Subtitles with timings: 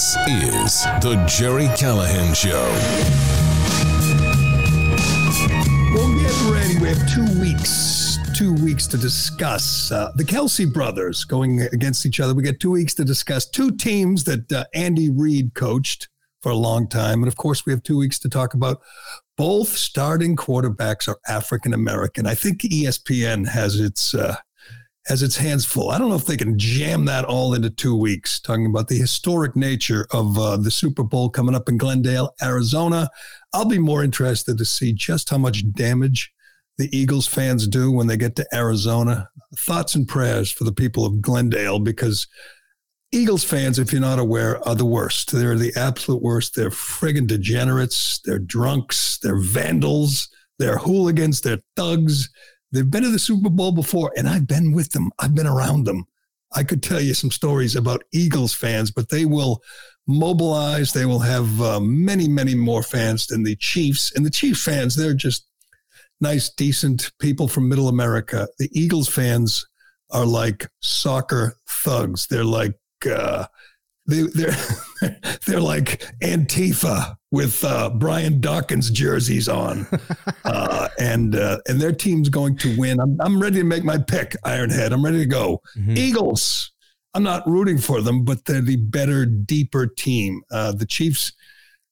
[0.00, 2.50] This is The Gerry Callahan Show.
[5.92, 6.78] Well, get ready.
[6.78, 12.18] We have two weeks, two weeks to discuss uh, the Kelce brothers going against each
[12.18, 12.32] other.
[12.32, 16.08] We got two weeks to discuss two teams that uh, Andy Reid coached
[16.40, 17.22] for a long time.
[17.22, 18.80] And of course, we have two weeks to talk about
[19.36, 22.26] both starting quarterbacks are African American.
[22.26, 24.36] I think ESPN has its uh,
[25.06, 25.90] has its hands full.
[25.90, 28.96] I don't know if they can jam that all into two weeks, talking about the
[28.96, 33.08] historic nature of uh, the Super Bowl coming up in Glendale, Arizona.
[33.52, 36.32] I'll be more interested to see just how much damage
[36.78, 39.28] the Eagles fans do when they get to Arizona.
[39.56, 42.26] Thoughts and prayers for the people of Glendale because
[43.12, 45.32] Eagles fans, if you're not aware, are the worst.
[45.32, 46.54] They're the absolute worst.
[46.54, 48.20] They're friggin' degenerates.
[48.24, 49.18] They're drunks.
[49.18, 50.28] They're vandals.
[50.58, 51.40] They're hooligans.
[51.40, 52.30] They're thugs.
[52.72, 55.10] They've been to the Super Bowl before, and I've been with them.
[55.18, 56.06] I've been around them.
[56.54, 59.62] I could tell you some stories about Eagles fans, but they will
[60.06, 60.92] mobilize.
[60.92, 64.12] They will have uh, many, many more fans than the Chiefs.
[64.14, 65.46] And the Chiefs fans, they're just
[66.20, 68.48] nice, decent people from middle America.
[68.58, 69.64] The Eagles fans
[70.10, 72.26] are like soccer thugs.
[72.26, 73.46] They're like, uh,
[74.10, 74.56] they, they're
[75.46, 79.86] they're like Antifa with uh, Brian Dawkins jerseys on,
[80.44, 83.00] uh, and uh, and their team's going to win.
[83.00, 84.92] I'm I'm ready to make my pick, Ironhead.
[84.92, 85.62] I'm ready to go.
[85.76, 85.96] Mm-hmm.
[85.96, 86.72] Eagles.
[87.12, 90.42] I'm not rooting for them, but they're the better, deeper team.
[90.50, 91.32] Uh, the Chiefs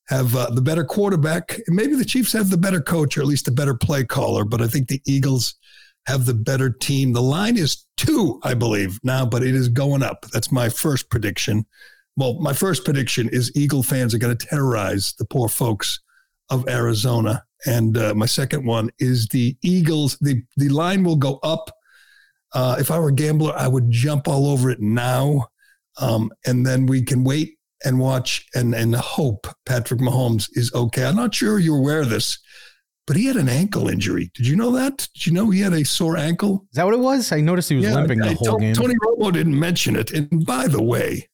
[0.09, 1.59] have uh, the better quarterback.
[1.67, 4.45] Maybe the Chiefs have the better coach, or at least a better play caller.
[4.45, 5.57] But I think the Eagles
[6.07, 7.13] have the better team.
[7.13, 10.25] The line is two, I believe now, but it is going up.
[10.33, 11.67] That's my first prediction.
[12.19, 16.01] Well, my first prediction is Eagle fans are going to terrorize the poor folks
[16.51, 17.45] of Arizona.
[17.65, 20.19] And uh, my second one is the Eagles.
[20.21, 21.71] The, the line will go up.
[22.53, 25.47] Uh, if I were a gambler, I would jump all over it now.
[26.01, 31.05] Um, and then we can wait and watch and, and hope Patrick Mahomes is okay.
[31.05, 32.37] I'm not sure you're aware of this,
[33.07, 34.33] but he had an ankle injury.
[34.35, 35.07] Did you know that?
[35.15, 36.67] Did you know he had a sore ankle?
[36.73, 37.31] Is that what it was?
[37.31, 38.75] I noticed he was yeah, limping the I, whole game.
[38.75, 40.11] Tony Romo didn't mention it.
[40.11, 41.29] And by the way,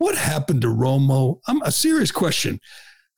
[0.00, 1.40] what happened to Romo?
[1.46, 2.58] I'm a serious question.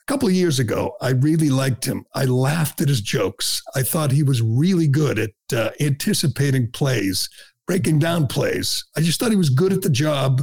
[0.00, 2.04] A couple of years ago, I really liked him.
[2.12, 3.62] I laughed at his jokes.
[3.76, 7.28] I thought he was really good at uh, anticipating plays,
[7.68, 8.84] breaking down plays.
[8.96, 10.42] I just thought he was good at the job,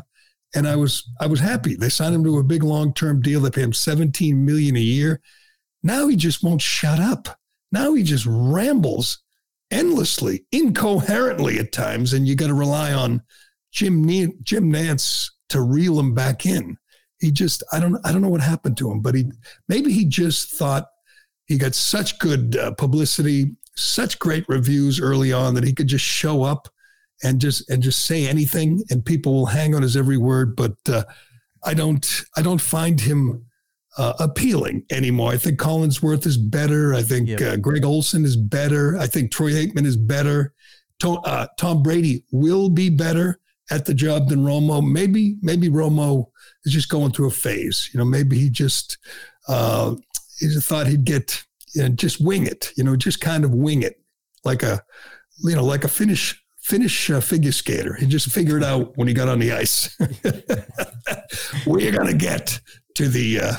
[0.56, 1.76] and I was I was happy.
[1.76, 3.42] They signed him to a big long term deal.
[3.42, 5.20] They pay him 17 million a year.
[5.84, 7.38] Now he just won't shut up.
[7.74, 9.22] Now he just rambles
[9.72, 13.24] endlessly, incoherently at times, and you got to rely on
[13.74, 14.08] Jim
[14.42, 16.78] Jim Nantz to reel him back in.
[17.20, 19.26] He just, I don't, I don't know what happened to him, but he,
[19.68, 20.88] maybe he just thought
[21.48, 26.06] he got such good uh, publicity, such great reviews early on that he could just
[26.06, 26.70] show up
[27.24, 30.56] and just, and just say anything and people will hang on his every word.
[30.56, 31.04] But uh,
[31.64, 33.46] I don't, I don't find him
[33.98, 35.32] uh, appealing anymore.
[35.32, 36.94] I think Collinsworth is better.
[36.94, 37.42] I think yep.
[37.42, 38.98] Uh, Greg Olsen is better.
[38.98, 40.54] I think Troy Aikman is better.
[41.00, 43.40] Tom, uh, Tom Brady will be better
[43.72, 44.86] at the job than Romo.
[44.86, 46.28] Maybe maybe Romo
[46.66, 47.90] is just going through a phase.
[47.94, 48.98] You know, maybe he just
[49.48, 49.96] uh,
[50.40, 51.44] he just thought he'd get
[51.74, 52.72] you know, just wing it.
[52.76, 54.02] You know, just kind of wing it
[54.44, 54.84] like a
[55.44, 57.96] you know like a Finnish Finnish uh, figure skater.
[57.96, 59.98] He just figured out when he got on the ice
[61.66, 62.60] where you're gonna get
[62.96, 63.56] to the uh,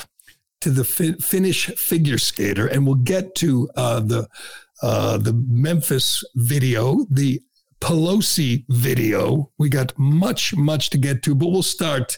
[0.61, 4.27] to the fi- Finnish figure skater, and we'll get to uh, the
[4.81, 7.41] uh, the Memphis video, the
[7.81, 9.51] Pelosi video.
[9.57, 12.17] We got much, much to get to, but we'll start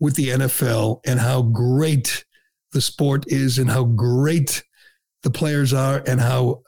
[0.00, 2.24] with the NFL and how great
[2.72, 4.62] the sport is and how great
[5.22, 6.62] the players are and how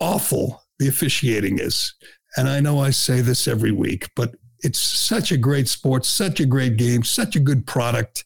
[0.00, 1.94] awful the officiating is.
[2.36, 6.40] And I know I say this every week, but it's such a great sport, such
[6.40, 8.24] a great game, such a good product.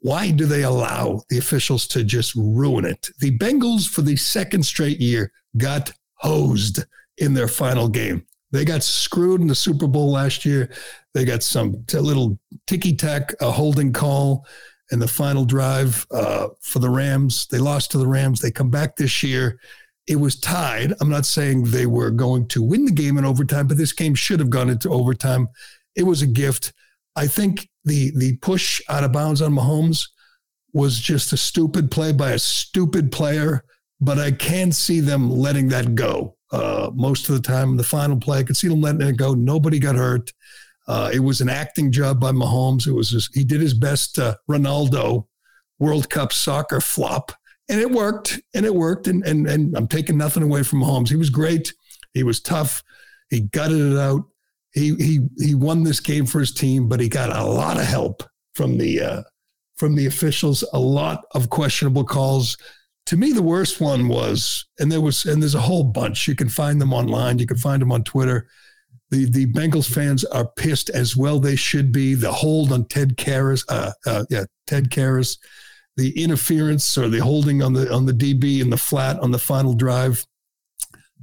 [0.00, 3.08] Why do they allow the officials to just ruin it?
[3.18, 6.84] The Bengals, for the second straight year, got hosed
[7.18, 8.26] in their final game.
[8.52, 10.70] They got screwed in the Super Bowl last year.
[11.14, 14.46] They got some t- little ticky tack a holding call
[14.90, 17.46] in the final drive uh, for the Rams.
[17.46, 18.40] They lost to the Rams.
[18.40, 19.60] They come back this year.
[20.08, 20.94] It was tied.
[21.00, 24.14] I'm not saying they were going to win the game in overtime, but this game
[24.14, 25.48] should have gone into overtime.
[25.94, 26.72] It was a gift.
[27.14, 30.08] I think the the push out of bounds on Mahomes
[30.72, 33.64] was just a stupid play by a stupid player,
[34.00, 37.70] but I can see them letting that go uh, most of the time.
[37.70, 39.34] In the final play, I could see them letting it go.
[39.34, 40.32] Nobody got hurt.
[40.88, 42.86] Uh, it was an acting job by Mahomes.
[42.86, 45.26] It was just, he did his best uh, Ronaldo
[45.78, 47.32] World Cup soccer flop,
[47.68, 48.40] and it worked.
[48.54, 49.06] And it worked.
[49.06, 51.08] And and and I'm taking nothing away from Mahomes.
[51.08, 51.72] He was great.
[52.12, 52.82] He was tough.
[53.30, 54.22] He gutted it out.
[54.72, 57.84] He he he won this game for his team, but he got a lot of
[57.84, 58.22] help
[58.54, 59.22] from the uh,
[59.76, 62.56] from the officials, a lot of questionable calls.
[63.10, 66.28] To me, the worst one was, and there was, and there's a whole bunch.
[66.28, 67.40] You can find them online.
[67.40, 68.46] You can find them on Twitter.
[69.10, 71.40] The the Bengals fans are pissed as well.
[71.40, 72.14] They should be.
[72.14, 75.38] The hold on Ted Karras, uh, uh, yeah, Ted Karras,
[75.96, 79.40] the interference or the holding on the on the DB in the flat on the
[79.40, 80.24] final drive.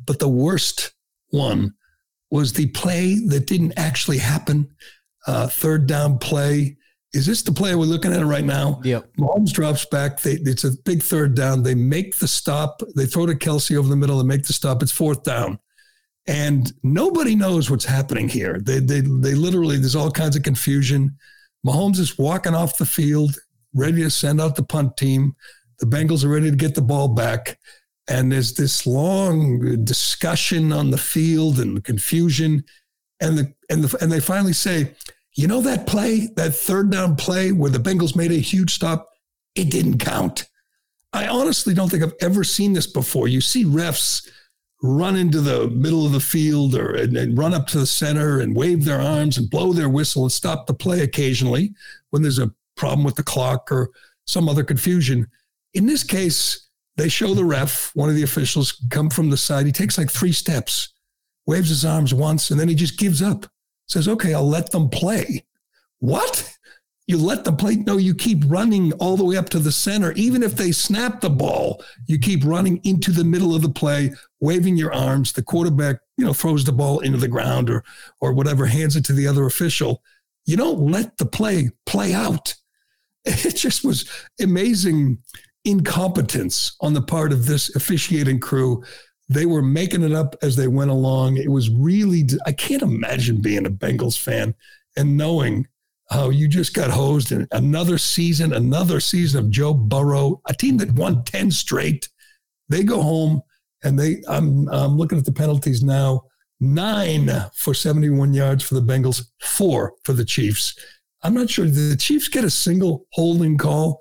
[0.03, 0.91] But the worst
[1.29, 1.73] one
[2.29, 4.75] was the play that didn't actually happen.
[5.25, 6.75] Uh, third down play.
[7.17, 8.79] Is this the play we're looking at right now?
[8.83, 9.09] Yep.
[9.17, 10.21] Mahomes drops back.
[10.21, 11.63] They, it's a big third down.
[11.63, 12.79] They make the stop.
[12.95, 14.83] They throw to Kelce over the middle and make the stop.
[14.83, 15.57] It's fourth down.
[16.27, 18.59] And nobody knows what's happening here.
[18.61, 21.17] They, they, they literally, there's all kinds of confusion.
[21.65, 23.35] Mahomes is walking off the field,
[23.73, 25.35] ready to send out the punt team.
[25.79, 27.57] The Bengals are ready to get the ball back.
[28.07, 32.63] And there's this long discussion on the field and confusion.
[33.19, 34.93] And the and the and they finally say,
[35.37, 39.07] you know that play, that third down play where the Bengals made a huge stop,
[39.53, 40.47] it didn't count.
[41.13, 43.27] I honestly don't think I've ever seen this before.
[43.27, 44.27] You see refs
[44.81, 48.39] run into the middle of the field or and, and, run up to the center
[48.39, 51.73] and wave their arms and blow their whistle and stop the play occasionally
[52.09, 53.89] when there's a problem with the clock or
[54.25, 55.27] some other confusion.
[55.75, 59.67] In this case, they show the ref, one of the officials, come from the side.
[59.67, 60.93] He takes like three steps,
[61.45, 63.45] waves his arms once, and then he just gives up.
[63.87, 65.45] Says, okay, I'll let them play.
[65.99, 66.57] What?
[67.07, 67.75] You let them play?
[67.75, 70.11] No, you keep running all the way up to the center.
[70.13, 74.11] Even if they snap the ball, you keep running into the middle of the play,
[74.41, 75.31] waving your arms.
[75.31, 77.85] The quarterback, you know, throws the ball into the ground or
[78.19, 80.03] or whatever, hands it to the other official.
[80.45, 82.55] You don't let the play play out.
[83.29, 84.09] It just was
[84.39, 85.17] amazing
[85.65, 88.83] incompetence on the part of this officiating crew.
[89.29, 91.37] They were making it up as they went along.
[91.37, 94.55] It was really, I can't imagine being a Bengals fan
[94.95, 95.67] and knowing
[96.09, 100.77] how you just got hosed in another season, another season of Joe Burrow, a team
[100.77, 102.07] that won 10 straight.
[102.69, 103.41] They go home
[103.83, 106.23] and they, I'm, I'm looking at the penalties now
[106.59, 110.77] nine for 71 yards for the Bengals, four for the Chiefs.
[111.23, 111.65] I'm not sure.
[111.65, 113.99] Did the Chiefs get a single holding call?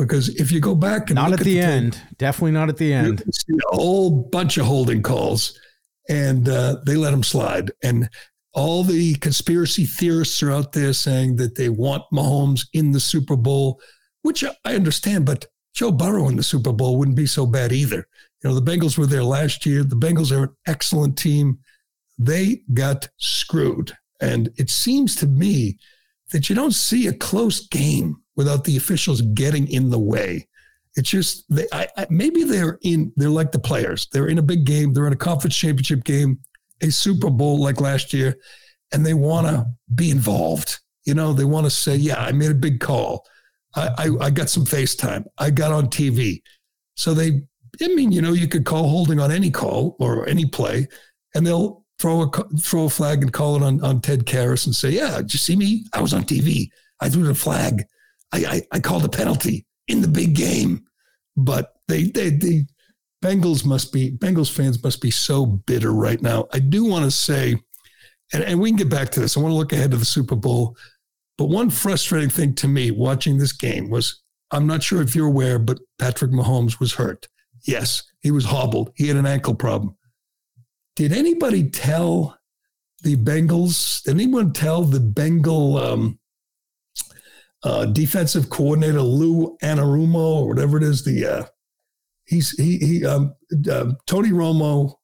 [0.00, 2.68] Because if you go back and not at, at the, the end, tape, definitely not
[2.68, 3.22] at the end.
[3.22, 5.58] a whole bunch of holding calls,
[6.08, 7.70] and uh, they let them slide.
[7.82, 8.08] And
[8.52, 13.36] all the conspiracy theorists are out there saying that they want Mahomes in the Super
[13.36, 13.80] Bowl,
[14.22, 18.06] which I understand, but Joe Burrow in the Super Bowl wouldn't be so bad either.
[18.42, 19.84] You know, the Bengals were there last year.
[19.84, 21.58] The Bengals are an excellent team.
[22.18, 23.92] They got screwed.
[24.20, 25.78] And it seems to me
[26.32, 30.46] that you don't see a close game without the officials getting in the way.
[30.96, 33.12] It's just they, I, I, maybe they're in.
[33.16, 34.08] They're like the players.
[34.12, 34.92] They're in a big game.
[34.92, 36.40] They're in a conference championship game,
[36.80, 38.36] a Super Bowl like last year,
[38.92, 40.80] and they want to be involved.
[41.04, 43.24] You know, they want to say, "Yeah, I made a big call.
[43.76, 45.24] I, I, I got some FaceTime.
[45.38, 46.42] I got on TV."
[46.96, 47.42] So they,
[47.80, 50.88] I mean, you know, you could call holding on any call or any play,
[51.36, 54.74] and they'll throw a throw a flag and call it on, on Ted Karras and
[54.74, 55.84] say, "Yeah, did you see me?
[55.92, 56.68] I was on TV.
[57.00, 57.84] I threw the flag.
[58.32, 60.84] I, I, I called a penalty in the big game."
[61.36, 62.66] But they they the
[63.24, 66.46] Bengals must be Bengals fans must be so bitter right now.
[66.52, 67.56] I do want to say,
[68.32, 69.36] and, and we can get back to this.
[69.36, 70.76] I want to look ahead to the Super Bowl.
[71.36, 75.26] But one frustrating thing to me watching this game was I'm not sure if you're
[75.26, 77.28] aware, but Patrick Mahomes was hurt.
[77.66, 78.92] Yes, he was hobbled.
[78.94, 79.96] He had an ankle problem.
[80.96, 82.38] Did anybody tell
[83.02, 84.02] the Bengals?
[84.02, 86.18] Did anyone tell the Bengal um,
[87.62, 91.04] uh, defensive coordinator Lou Anarumo or whatever it is?
[91.04, 91.44] The uh,
[92.24, 93.34] he's he he um,
[93.70, 94.94] uh, Tony Romo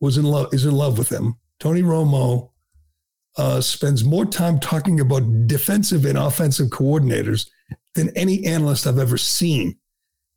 [0.00, 1.36] was in love is in love with him.
[1.60, 2.50] Tony Romo
[3.36, 7.48] uh, spends more time talking about defensive and offensive coordinators
[7.94, 9.76] than any analyst I've ever seen.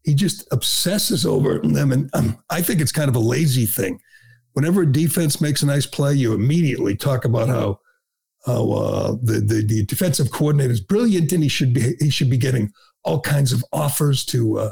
[0.03, 3.99] He just obsesses over them, and um, I think it's kind of a lazy thing
[4.55, 7.79] whenever a defense makes a nice play, you immediately talk about how how
[8.47, 12.37] uh, the, the, the defensive coordinator is brilliant and he should be he should be
[12.37, 12.71] getting
[13.03, 14.71] all kinds of offers to uh,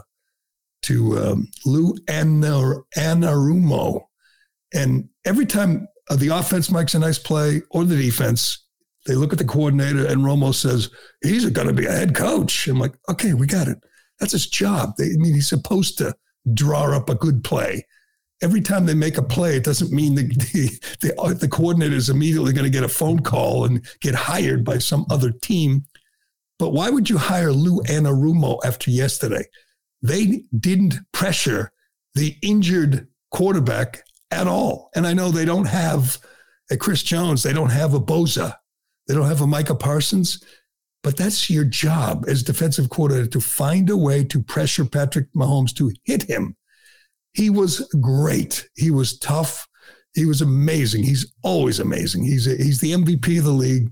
[0.84, 4.01] to um, Lou Anar- Anarumo,
[4.74, 8.65] and every time uh, the offense makes a nice play or the defense,
[9.06, 10.89] they look at the coordinator and Romo says
[11.24, 12.68] he's going to be a head coach.
[12.68, 13.77] I'm like, okay, we got it.
[14.20, 14.92] That's his job.
[14.98, 16.13] They, I mean, he's supposed to
[16.53, 17.86] draw up a good play
[18.43, 21.95] every time they make a play, it doesn't mean the the, the, uh, the coordinator
[21.95, 25.85] is immediately going to get a phone call and get hired by some other team.
[26.59, 29.45] But why would you hire Lou Anarumo after yesterday?
[30.01, 31.71] They didn't pressure
[32.13, 34.89] the injured quarterback at all.
[34.95, 36.19] And I know they don't have
[36.69, 38.55] a Chris Jones, they don't have a Bosa,
[39.07, 40.43] they don't have a Micah Parsons.
[41.03, 45.75] but that's your job as defensive coordinator to find a way to pressure Patrick Mahomes
[45.75, 46.55] to hit him.
[47.33, 48.67] He was great.
[48.75, 49.67] He was tough.
[50.13, 51.03] He was amazing.
[51.03, 52.23] He's always amazing.
[52.23, 53.91] He's a, he's the MVP of the league.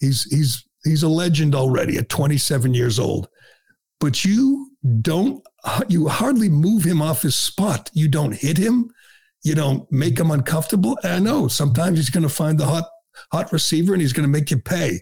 [0.00, 3.28] He's he's he's a legend already at 27 years old.
[4.00, 5.44] But you don't
[5.88, 7.90] you hardly move him off his spot.
[7.92, 8.90] You don't hit him.
[9.42, 10.98] You don't make him uncomfortable.
[11.02, 12.88] And I know sometimes he's going to find the hot
[13.30, 15.00] hot receiver and he's going to make you pay.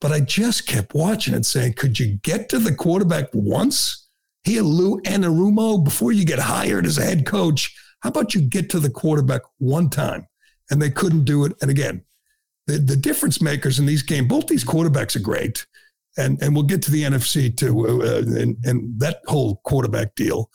[0.00, 4.03] But I just kept watching and saying, could you get to the quarterback once?
[4.44, 8.42] He and Lou Anarumo, before you get hired as a head coach, how about you
[8.42, 10.28] get to the quarterback one time?
[10.70, 11.52] And they couldn't do it.
[11.62, 12.04] And again,
[12.66, 15.66] the, the difference makers in these games, both these quarterbacks are great.
[16.16, 20.50] And, and we'll get to the NFC too, uh, and, and that whole quarterback deal.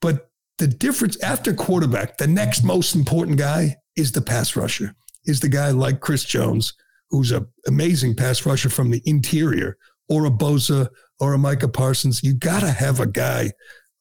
[0.00, 4.94] But the difference after quarterback, the next most important guy is the pass rusher,
[5.26, 6.72] is the guy like Chris Jones,
[7.10, 9.76] who's an amazing pass rusher from the interior,
[10.08, 10.88] or a Bosa
[11.20, 12.22] or a Micah Parsons.
[12.22, 13.52] You got to have a guy,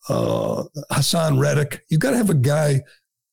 [0.10, 1.84] uh, Haason Reddick.
[1.90, 2.82] You got to have a guy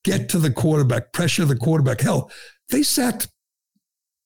[0.05, 2.01] get to the quarterback, pressure the quarterback.
[2.01, 2.31] Hell,
[2.71, 3.29] they sacked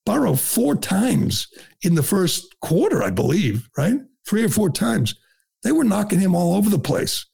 [0.05, 1.49] Burrow four times
[1.83, 4.01] in the first quarter, I believe, right?
[4.27, 5.15] Three or four times.
[5.63, 7.27] They were knocking him all over the place.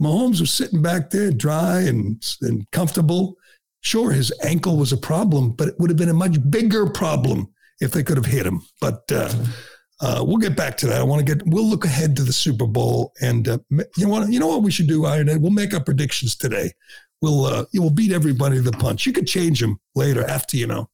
[0.00, 3.36] Mahomes was sitting back there dry and, and comfortable.
[3.82, 7.52] Sure, his ankle was a problem, but it would have been a much bigger problem
[7.80, 8.62] if they could have hit him.
[8.80, 9.32] But uh,
[10.02, 11.00] uh, we'll get back to that.
[11.00, 11.46] I want to get.
[11.46, 14.28] We'll look ahead to the Super Bowl, and uh, you know what?
[14.28, 15.40] You know what we should do, Iron.
[15.40, 16.72] We'll make our predictions today.
[17.20, 19.06] We'll uh, will beat everybody to the punch.
[19.06, 20.90] You could change them later after you know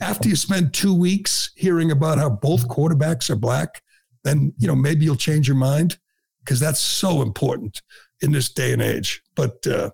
[0.00, 3.80] after you spend two weeks hearing about how both quarterbacks are black,
[4.24, 5.96] then you know maybe you'll change your mind
[6.40, 7.80] because that's so important
[8.22, 9.22] in this day and age.
[9.36, 9.90] But uh,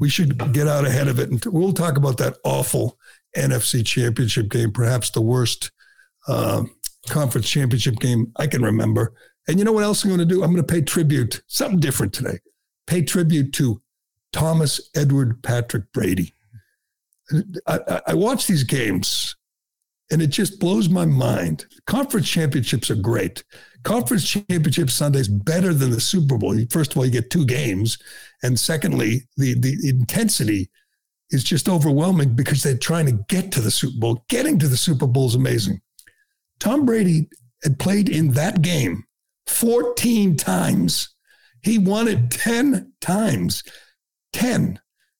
[0.00, 2.98] we should get out ahead of it, and we'll talk about that awful
[3.36, 5.70] NFC Championship game, perhaps the worst
[6.26, 6.64] uh,
[7.08, 9.14] conference championship game I can remember.
[9.48, 10.42] And you know what else I'm going to do?
[10.42, 12.38] I'm going to pay tribute, something different today.
[12.86, 13.82] Pay tribute to
[14.32, 16.34] Thomas Edward Patrick Brady.
[17.66, 19.36] I, I watch these games
[20.12, 21.66] and it just blows my mind.
[21.86, 23.42] Conference championships are great.
[23.82, 26.54] Conference championship Sundays better than the Super Bowl.
[26.70, 27.98] First of all, you get two games,
[28.42, 30.70] and secondly, the the intensity
[31.30, 34.24] is just overwhelming because they're trying to get to the Super Bowl.
[34.28, 35.80] Getting to the Super Bowl is amazing.
[36.62, 37.28] Tom Brady
[37.64, 39.02] had played in that game
[39.48, 41.12] 14 times.
[41.60, 43.64] He won it 10 times.
[44.32, 44.78] 10.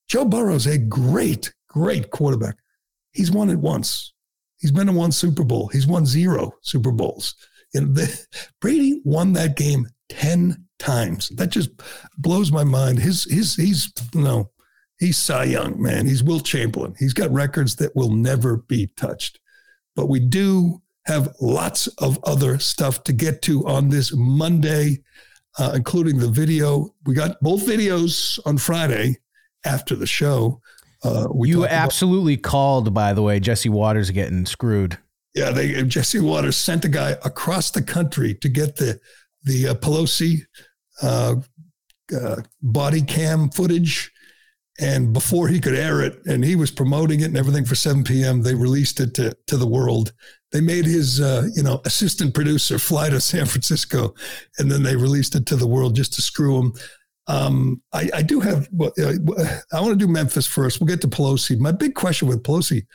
[0.08, 2.54] Joe Burrow's a great, great quarterback.
[3.12, 4.14] He's won it once.
[4.58, 5.66] He's been in one Super Bowl.
[5.66, 7.34] He's won zero Super Bowls.
[7.74, 8.24] And the,
[8.60, 11.28] Brady won that game 10 times.
[11.30, 11.70] That just
[12.18, 13.00] blows my mind.
[13.00, 14.50] His his he's you know,
[15.00, 16.06] he's Cy Young, man.
[16.06, 16.94] He's Wilt Chamberlain.
[17.00, 19.40] He's got records that will never be touched.
[19.96, 25.02] But we do have lots of other stuff to get to on this Monday,
[25.58, 26.94] uh, including the video.
[27.04, 29.18] We got both videos on Friday
[29.64, 30.60] after the show.
[31.04, 34.98] Uh, you absolutely about, called, by the way, Jesse Watters getting screwed.
[35.34, 39.00] Yeah, they Jesse Watters sent a guy across the country to get the
[39.44, 40.46] the uh, Pelosi
[41.02, 41.36] uh,
[42.14, 44.12] uh, body cam footage,
[44.78, 48.04] and before he could air it, and he was promoting it and everything for 7
[48.04, 50.12] p.m., they released it to to the world.
[50.52, 54.14] They made his uh, you know assistant producer fly to San Francisco,
[54.58, 56.72] and then they released it to the world just to screw him.
[57.28, 58.68] Um, I, I, do have.
[58.72, 60.80] Well, I want to do Memphis first.
[60.80, 61.58] We'll get to Pelosi.
[61.58, 62.86] My big question with Pelosi: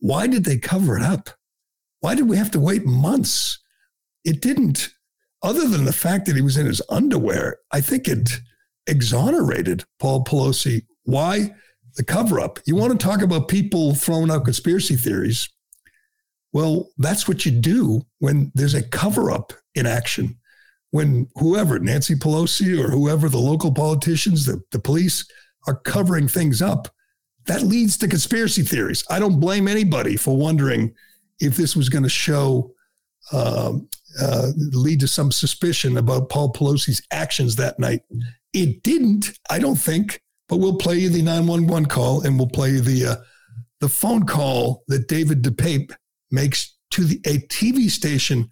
[0.00, 1.30] Why did they cover it up?
[2.00, 3.58] Why did we have to wait months?
[4.24, 4.90] It didn't.
[5.42, 8.40] Other than the fact that he was in his underwear, I think it
[8.86, 10.84] exonerated Paul Pelosi.
[11.04, 11.54] Why
[11.96, 12.58] the cover up?
[12.66, 15.48] You want to talk about people throwing out conspiracy theories?
[16.56, 20.38] Well, that's what you do when there's a cover up in action
[20.90, 25.30] when whoever, Nancy Pelosi or whoever, the local politicians, the, the police
[25.66, 26.88] are covering things up,
[27.44, 29.04] that leads to conspiracy theories.
[29.10, 30.94] I don't blame anybody for wondering
[31.40, 32.72] if this was going to show,
[33.32, 33.74] uh,
[34.18, 38.00] uh, lead to some suspicion about Paul Pelosi's actions that night.
[38.54, 42.70] It didn't, I don't think, but we'll play you the 911 call and we'll play
[42.70, 43.16] you the, uh,
[43.80, 45.92] the phone call that David DePape
[46.30, 48.50] makes to the, a TV station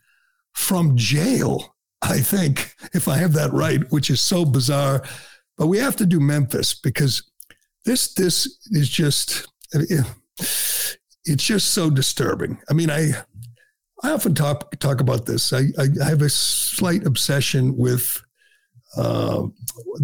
[0.53, 5.03] from jail I think, if I have that right, which is so bizarre.
[5.57, 7.23] But we have to do Memphis because
[7.85, 12.59] this this is just it's just so disturbing.
[12.69, 13.13] I mean, I
[14.03, 15.53] I often talk talk about this.
[15.53, 18.23] I I, I have a slight obsession with
[18.97, 19.45] uh,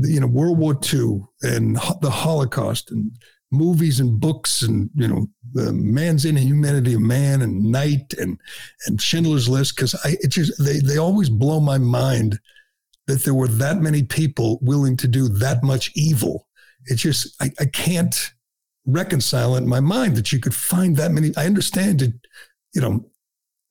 [0.01, 3.11] you know World War II and the Holocaust and
[3.53, 8.39] movies and books and you know the man's inhumanity of man and night and
[8.87, 12.39] and schindler's list because i it just they they always blow my mind
[13.11, 16.47] that there were that many people willing to do that much evil.
[16.87, 18.33] It just i, I can't
[18.87, 22.15] reconcile it in my mind that you could find that many i understand it
[22.75, 23.05] you know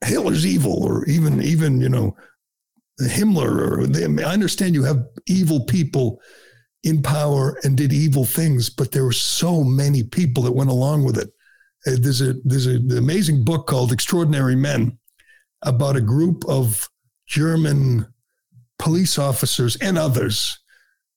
[0.05, 2.15] hitler's evil or even even you know
[3.01, 6.21] himmler or they, i understand you have evil people
[6.83, 11.03] in power and did evil things, but there were so many people that went along
[11.03, 11.29] with it.
[11.85, 14.97] Uh, there's a there's a, an amazing book called Extraordinary Men
[15.61, 16.89] about a group of
[17.27, 18.05] German
[18.77, 20.59] police officers and others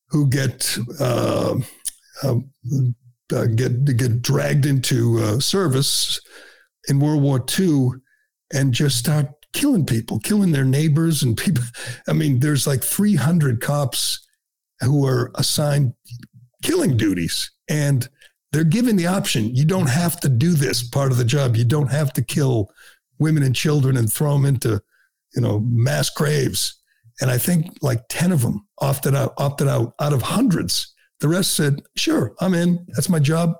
[0.08, 1.54] who get uh,
[2.22, 2.34] uh,
[3.32, 6.20] uh get get dragged into uh, service
[6.88, 7.90] in World War II
[8.52, 11.64] and just start killing people, killing their neighbors and people.
[12.08, 14.26] I mean, there's like 300 cops
[14.82, 15.94] who are assigned
[16.62, 17.50] killing duties.
[17.68, 18.08] And
[18.52, 21.56] they're given the option you don't have to do this part of the job.
[21.56, 22.70] You don't have to kill
[23.18, 24.80] women and children and throw them into
[25.34, 26.80] you know mass graves.
[27.20, 30.94] And i think like 10 of them opted out opted out out of hundreds.
[31.20, 32.86] The rest said sure i'm in.
[32.94, 33.54] That's my job.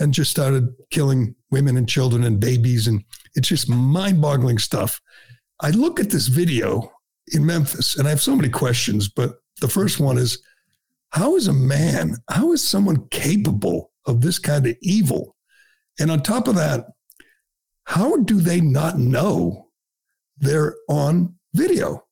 [0.00, 2.88] And just started killing women and children and babies.
[2.88, 5.00] And it's just mind-boggling stuff.
[5.60, 6.90] I look at this video
[7.32, 10.42] in memphis and i have so many questions but the first one is
[11.12, 15.36] how is a man, how is someone capable of this kind of evil?
[16.00, 16.86] And on top of that,
[17.84, 19.68] how do they not know
[20.38, 22.04] they're on video?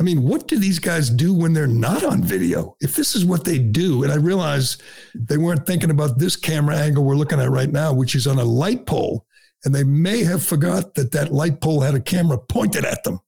[0.00, 2.76] I mean, what do these guys do when they're not on video?
[2.80, 4.78] If this is what they do, and I realize
[5.14, 8.38] they weren't thinking about this camera angle we're looking at right now, which is on
[8.38, 9.26] a light pole,
[9.64, 13.20] and they may have forgot that that light pole had a camera pointed at them,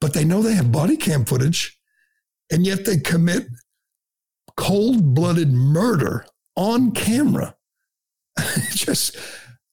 [0.00, 1.78] but they know they have body cam footage,
[2.50, 3.46] and yet they commit
[4.56, 7.56] cold blooded murder on camera.
[8.70, 9.16] Just,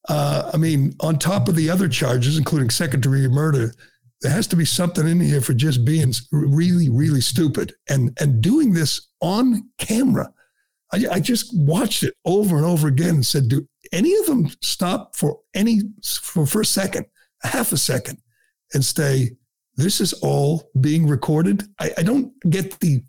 [0.07, 3.74] uh, I mean, on top of the other charges, including second degree murder,
[4.21, 8.41] there has to be something in here for just being really, really stupid and and
[8.41, 10.32] doing this on camera.
[10.91, 14.49] I, I just watched it over and over again and said, "Do any of them
[14.62, 17.06] stop for any for, for a second,
[17.43, 18.17] half a second,
[18.73, 19.32] and stay?"
[19.75, 21.63] This is all being recorded.
[21.80, 23.01] I, I don't get the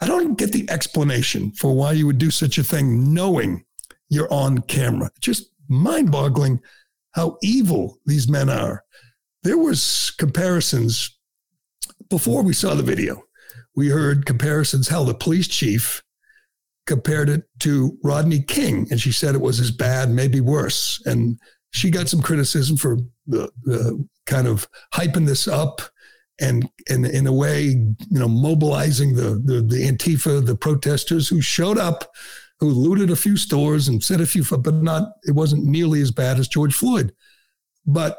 [0.00, 3.64] I don't get the explanation for why you would do such a thing knowing
[4.08, 5.10] you're on camera.
[5.20, 6.60] Just mind boggling
[7.12, 8.84] how evil these men are.
[9.42, 11.18] There was comparisons
[12.08, 13.22] before we saw the video.
[13.74, 16.02] We heard comparisons how the police chief
[16.86, 21.02] compared it to Rodney King, and she said it was as bad, maybe worse.
[21.04, 21.38] And
[21.70, 25.82] she got some criticism for the, the kind of hyping this up
[26.40, 31.40] and and in a way, you know, mobilizing the, the the Antifa, the protesters who
[31.40, 32.12] showed up,
[32.60, 36.10] who looted a few stores and said a few, but not it wasn't nearly as
[36.10, 37.12] bad as George Floyd.
[37.86, 38.18] But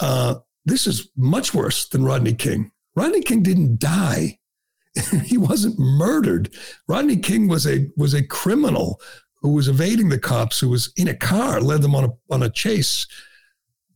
[0.00, 2.70] uh, this is much worse than Rodney King.
[2.96, 4.38] Rodney King didn't die;
[5.24, 6.54] he wasn't murdered.
[6.88, 9.00] Rodney King was a was a criminal
[9.42, 12.42] who was evading the cops, who was in a car, led them on a on
[12.42, 13.06] a chase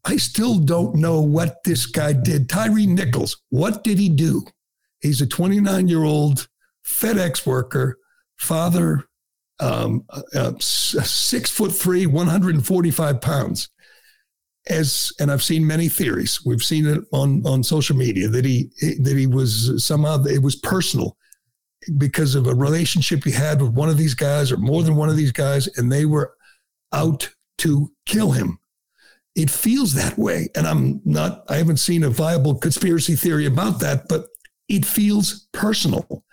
[0.04, 2.48] I still don't know what this guy did.
[2.48, 4.44] Tyre Nichols, what did he do?
[5.00, 6.48] He's a 29 year old
[6.86, 7.98] FedEx worker,
[8.36, 9.04] father,
[9.60, 13.68] um, uh, uh six foot three, 145 pounds.
[14.68, 16.44] As and I've seen many theories.
[16.44, 20.56] We've seen it on on social media that he that he was somehow it was
[20.56, 21.16] personal
[21.96, 25.08] because of a relationship he had with one of these guys or more than one
[25.08, 26.34] of these guys, and they were
[26.92, 28.58] out to kill him
[29.38, 30.48] it feels that way.
[30.56, 34.26] And I'm not, I haven't seen a viable conspiracy theory about that, but
[34.68, 36.24] it feels personal.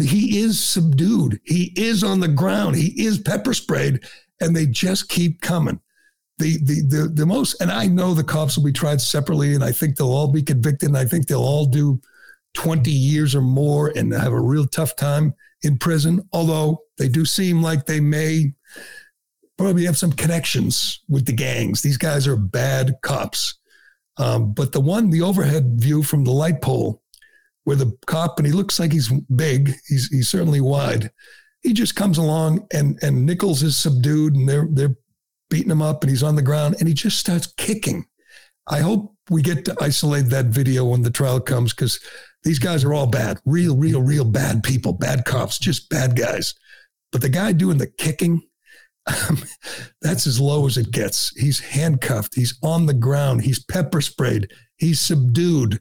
[0.00, 1.40] He is subdued.
[1.44, 2.76] He is on the ground.
[2.76, 4.00] He is pepper sprayed,
[4.40, 5.78] and they just keep coming.
[6.38, 9.62] The, the the the most, and I know the cops will be tried separately, and
[9.62, 12.00] I think they'll all be convicted, and I think they'll all do
[12.54, 16.26] 20 years or more and have a real tough time in prison.
[16.32, 18.54] Although they do seem like they may
[19.58, 21.82] probably have some connections with the gangs.
[21.82, 23.54] These guys are bad cops.
[24.16, 27.02] Um, but the one, the overhead view from the light pole,
[27.64, 31.10] where the cop and he looks like he's big, he's he's certainly wide.
[31.62, 34.96] He just comes along and and Nichols is subdued and they're they're
[35.50, 38.06] beating him up and he's on the ground and he just starts kicking.
[38.66, 41.98] I hope we get to isolate that video when the trial comes because
[42.44, 46.54] these guys are all bad, real, real, real bad people, bad cops, just bad guys.
[47.10, 48.42] But the guy doing the kicking,
[50.00, 51.30] that's as low as it gets.
[51.36, 52.34] He's handcuffed.
[52.34, 53.42] He's on the ground.
[53.42, 54.50] He's pepper sprayed.
[54.76, 55.80] He's subdued.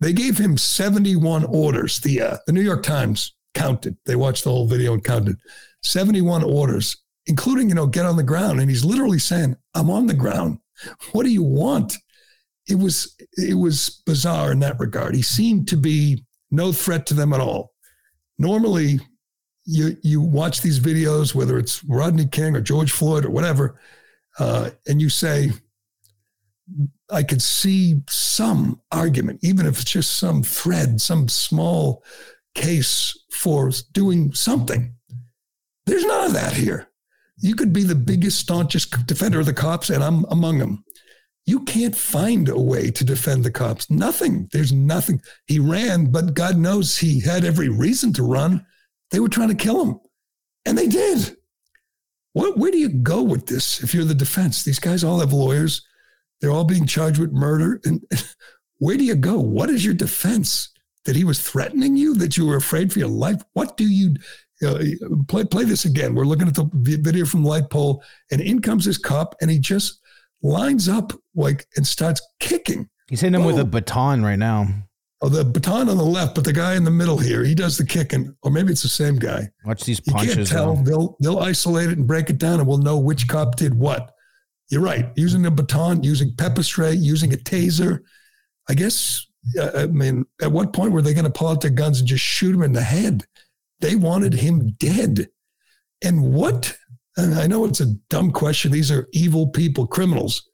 [0.00, 2.00] They gave him 71 orders.
[2.00, 3.96] The uh, the New York Times counted.
[4.06, 5.36] They watched the whole video and counted
[5.82, 6.96] 71 orders
[7.30, 8.60] including, you know, get on the ground.
[8.60, 10.58] And he's literally saying, I'm on the ground.
[11.12, 11.94] What do you want?
[12.68, 15.14] It was it was bizarre in that regard.
[15.14, 17.72] He seemed to be no threat to them at all.
[18.38, 19.00] Normally,
[19.70, 23.78] you you watch these videos, whether it's Rodney King or George Floyd or whatever,
[24.38, 25.52] uh, and you say,
[27.10, 32.02] I could see some argument, even if it's just some thread, some small
[32.54, 34.92] case for doing something.
[35.86, 36.88] There's none of that here.
[37.38, 40.84] You could be the biggest, staunchest defender of the cops, and I'm among them.
[41.46, 43.88] You can't find a way to defend the cops.
[43.88, 44.48] Nothing.
[44.52, 45.22] There's nothing.
[45.46, 48.66] He ran, but God knows he had every reason to run.
[49.10, 50.00] They were trying to kill him,
[50.66, 51.36] and they did.
[52.32, 54.62] What, where do you go with this if you're the defense?
[54.62, 55.84] These guys all have lawyers.
[56.40, 57.80] They're all being charged with murder.
[57.84, 58.02] And
[58.78, 59.38] where do you go?
[59.38, 60.68] What is your defense?
[61.06, 62.14] That he was threatening you?
[62.14, 63.42] That you were afraid for your life?
[63.54, 64.14] What do you
[64.64, 64.84] uh,
[65.28, 65.44] play?
[65.44, 66.14] Play this again.
[66.14, 69.58] We're looking at the video from Light Pole, and in comes this cop, and he
[69.58, 70.00] just
[70.42, 72.88] lines up like and starts kicking.
[73.08, 74.68] He's hitting him with a baton right now.
[75.22, 77.76] Oh, the baton on the left, but the guy in the middle here, he does
[77.76, 79.50] the kicking, or maybe it's the same guy.
[79.66, 80.28] Watch these punches.
[80.28, 80.76] You can't tell.
[80.76, 80.82] Though.
[80.82, 84.12] They'll they'll isolate it and break it down, and we'll know which cop did what.
[84.70, 85.10] You're right.
[85.16, 88.00] Using a baton, using pepper spray, using a taser.
[88.68, 89.26] I guess.
[89.58, 92.08] Uh, I mean, at what point were they going to pull out their guns and
[92.08, 93.24] just shoot him in the head?
[93.80, 95.28] They wanted him dead.
[96.02, 96.76] And what?
[97.16, 98.70] And I know it's a dumb question.
[98.70, 100.48] These are evil people, criminals.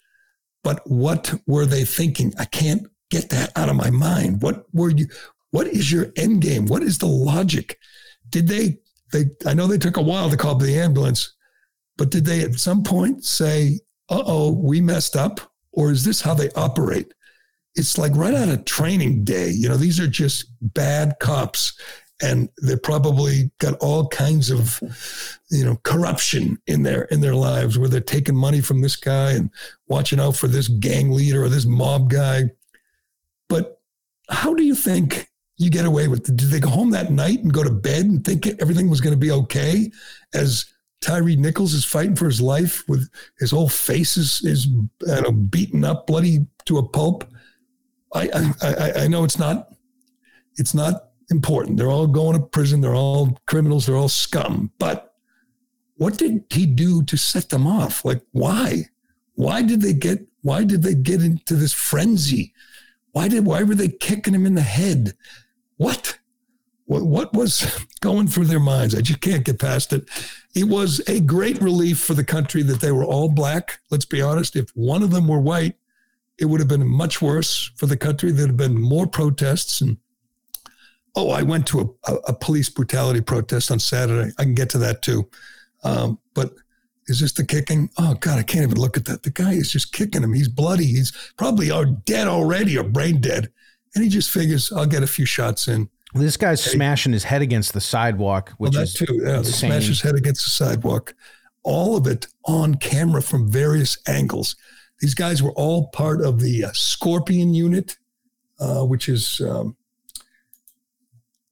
[0.64, 2.32] But what were they thinking?
[2.38, 4.42] I can't get that out of my mind.
[4.42, 5.06] What were you?
[5.50, 6.66] What is your end game?
[6.66, 7.78] What is the logic?
[8.28, 8.78] Did they?
[9.12, 9.26] They?
[9.46, 11.34] I know they took a while to call the ambulance,
[11.96, 15.40] but did they at some point say, "Uh oh, we messed up,"
[15.72, 17.12] or is this how they operate?
[17.74, 19.50] It's like right out of training day.
[19.50, 21.78] You know, these are just bad cops,
[22.20, 24.80] and they're probably got all kinds of
[25.50, 29.32] you know corruption in their in their lives where they're taking money from this guy
[29.32, 29.50] and
[29.86, 32.44] watching out for this gang leader or this mob guy
[33.48, 33.80] but
[34.28, 36.36] how do you think you get away with it?
[36.36, 39.14] Did they go home that night and go to bed and think everything was going
[39.14, 39.90] to be okay
[40.34, 40.66] as
[41.00, 45.32] Tyre Nichols is fighting for his life with his whole face is, is you know,
[45.32, 47.24] beaten up, bloody to a pulp?
[48.14, 48.28] I,
[48.62, 49.68] I, I know it's not,
[50.56, 51.76] it's not important.
[51.76, 52.80] They're all going to prison.
[52.80, 53.86] They're all criminals.
[53.86, 54.72] They're all scum.
[54.78, 55.14] But
[55.96, 58.04] what did he do to set them off?
[58.04, 58.86] Like, why?
[59.34, 62.52] Why did they get, why did they get into this frenzy?
[63.16, 65.14] Why did why were they kicking him in the head?
[65.78, 66.18] What?
[66.84, 68.94] What, what was going through their minds?
[68.94, 70.06] I just can't get past it.
[70.54, 73.80] It was a great relief for the country that they were all black.
[73.90, 74.54] Let's be honest.
[74.54, 75.76] If one of them were white,
[76.38, 78.32] it would have been much worse for the country.
[78.32, 79.80] There'd have been more protests.
[79.80, 79.96] And
[81.14, 84.30] oh, I went to a, a police brutality protest on Saturday.
[84.38, 85.26] I can get to that too.
[85.84, 86.52] Um, but
[87.08, 87.90] is this the kicking?
[87.98, 89.22] Oh God, I can't even look at that.
[89.22, 90.32] The guy is just kicking him.
[90.32, 90.86] He's bloody.
[90.86, 91.70] He's probably
[92.04, 93.50] dead already or brain dead.
[93.94, 95.88] And he just figures, I'll get a few shots in.
[96.14, 96.72] This guy's hey.
[96.72, 99.20] smashing his head against the sidewalk, which well, is too.
[99.22, 101.14] Yeah, smash his head against the sidewalk.
[101.62, 104.56] All of it on camera from various angles.
[105.00, 107.98] These guys were all part of the uh, Scorpion unit,
[108.58, 109.76] uh, which is um,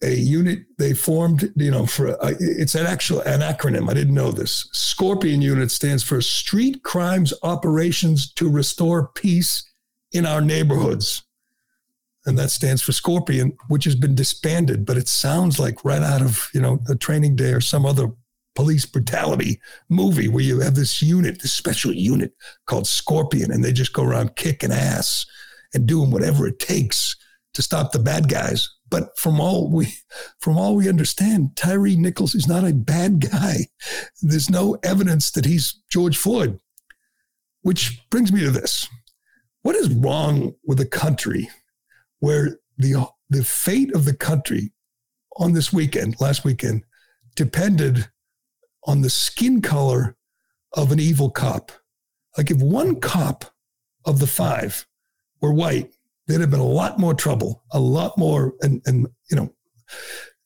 [0.04, 3.90] a unit they formed, you know, for it's an actual an acronym.
[3.90, 4.68] I didn't know this.
[4.72, 9.68] Scorpion Unit stands for Street Crimes Operations to Restore Peace
[10.12, 11.22] in Our Neighborhoods.
[12.26, 16.22] And that stands for Scorpion, which has been disbanded, but it sounds like right out
[16.22, 18.08] of, you know, a training day or some other
[18.54, 22.32] police brutality movie where you have this unit, this special unit
[22.66, 25.26] called Scorpion, and they just go around kicking ass
[25.74, 27.16] and doing whatever it takes
[27.52, 28.68] to stop the bad guys.
[28.94, 29.92] But from all we
[30.38, 33.66] from all we understand, Tyre Nichols is not a bad guy.
[34.22, 36.60] There's no evidence that he's George Floyd.
[37.62, 38.88] Which brings me to this.
[39.62, 41.50] What is wrong with a country
[42.20, 44.72] where the the fate of the country
[45.38, 46.84] on this weekend, last weekend,
[47.34, 48.08] depended
[48.84, 50.16] on the skin color
[50.74, 51.72] of an evil cop?
[52.38, 53.44] Like if one cop
[54.04, 54.86] of the five
[55.40, 55.93] were white,
[56.26, 59.52] there'd have been a lot more trouble, a lot more, and and you know,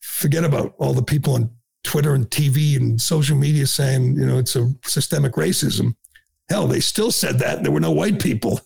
[0.00, 1.50] forget about all the people on
[1.84, 5.94] Twitter and TV and social media saying, you know, it's a systemic racism.
[6.48, 7.62] Hell, they still said that.
[7.62, 8.28] There were no white mm-hmm.
[8.28, 8.60] people.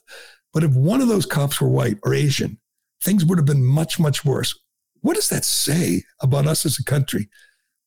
[0.53, 2.59] But if one of those cops were white or Asian,
[3.03, 4.59] things would have been much, much worse.
[5.01, 7.29] What does that say about us as a country?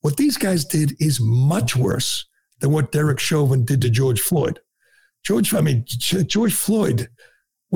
[0.00, 2.26] What these guys did is much worse
[2.60, 4.60] than what Derek Chauvin did to George Floyd.
[5.24, 7.08] George, I mean, George Floyd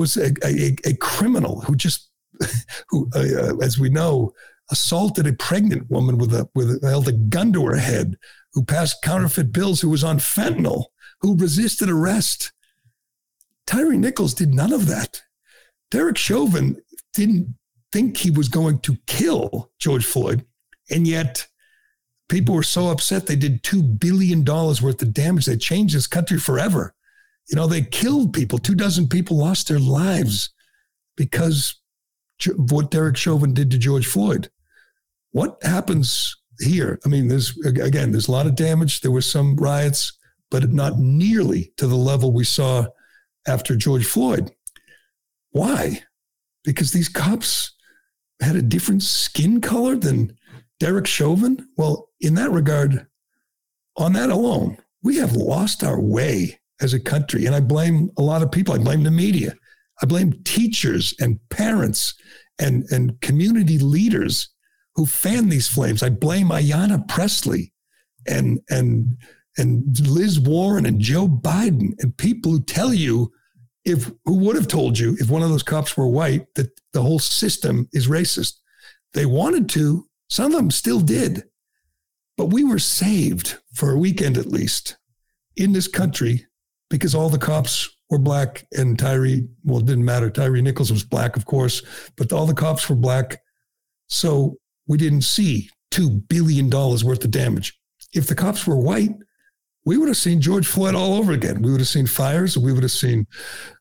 [0.01, 2.09] was a, a, a criminal who just,
[2.89, 4.33] who, uh, uh, as we know,
[4.71, 8.17] assaulted a pregnant woman with a with held a gun to her head,
[8.53, 10.85] who passed counterfeit bills, who was on fentanyl,
[11.21, 12.51] who resisted arrest.
[13.67, 15.21] Tyre Nichols did none of that.
[15.91, 16.81] Derek Chauvin
[17.13, 17.55] didn't
[17.91, 20.45] think he was going to kill George Floyd,
[20.89, 21.47] and yet
[22.29, 25.45] people were so upset they did $2 billion worth of damage.
[25.45, 26.95] They changed this country forever.
[27.49, 28.59] You know, they killed people.
[28.59, 30.49] Two dozen people lost their lives
[31.17, 31.81] because
[32.55, 34.49] what Derek Chauvin did to George Floyd.
[35.31, 36.99] What happens here?
[37.05, 39.01] I mean, there's, again, there's a lot of damage.
[39.01, 40.13] There were some riots,
[40.49, 42.87] but not nearly to the level we saw
[43.47, 44.51] after George Floyd.
[45.51, 46.03] Why?
[46.63, 47.73] Because these cops
[48.41, 50.35] had a different skin color than
[50.79, 51.67] Derek Chauvin?
[51.77, 53.05] Well, in that regard,
[53.97, 57.45] on that alone, we have lost our way as a country.
[57.45, 58.73] And I blame a lot of people.
[58.73, 59.55] I blame the media.
[60.01, 62.15] I blame teachers and parents
[62.59, 64.49] and, and community leaders
[64.95, 66.03] who fan these flames.
[66.03, 67.71] I blame Ayanna Pressley
[68.27, 69.17] and and
[69.57, 73.31] and Liz Warren and Joe Biden and people who tell you
[73.85, 77.01] if who would have told you if one of those cops were white that the
[77.01, 78.55] whole system is racist.
[79.13, 81.43] They wanted to, some of them still did.
[82.37, 84.97] But we were saved for a weekend at least
[85.57, 86.45] in this country
[86.91, 90.29] because all the cops were black and Tyre, well, it didn't matter.
[90.29, 91.81] Tyre Nichols was black, of course,
[92.17, 93.41] but all the cops were black.
[94.07, 97.79] So we didn't see $2 billion worth of damage.
[98.13, 99.15] If the cops were white,
[99.85, 101.61] we would have seen George Floyd all over again.
[101.61, 102.57] We would have seen fires.
[102.57, 103.25] We would have seen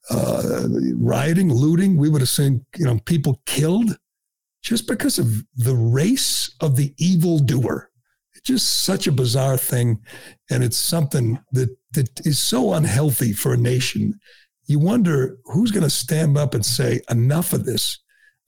[0.09, 1.96] uh, rioting, looting.
[1.96, 3.99] We would have seen you know people killed
[4.62, 7.89] just because of the race of the evil doer.
[8.44, 10.00] Just such a bizarre thing,
[10.50, 14.18] and it's something that that is so unhealthy for a nation.
[14.66, 17.98] You wonder who's going to stand up and say enough of this,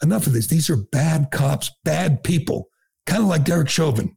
[0.02, 0.46] enough of this.
[0.46, 2.68] These are bad cops, bad people,
[3.06, 4.16] kind of like Derek Chauvin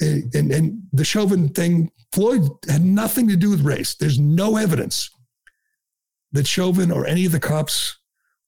[0.00, 3.94] and, and the Chauvin thing, Floyd had nothing to do with race.
[3.94, 5.10] There's no evidence
[6.32, 7.98] that Chauvin or any of the cops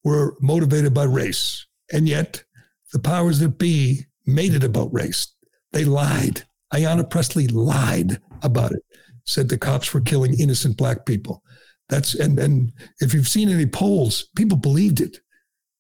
[0.05, 1.67] were motivated by race.
[1.93, 2.45] And yet
[2.93, 5.29] the powers that be made it about race.
[5.73, 6.45] They lied.
[6.73, 8.83] Ayanna Pressley lied about it,
[9.25, 11.43] said the cops were killing innocent black people.
[11.89, 15.19] That's and and if you've seen any polls, people believed it.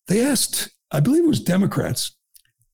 [0.09, 2.17] They asked, I believe it was Democrats,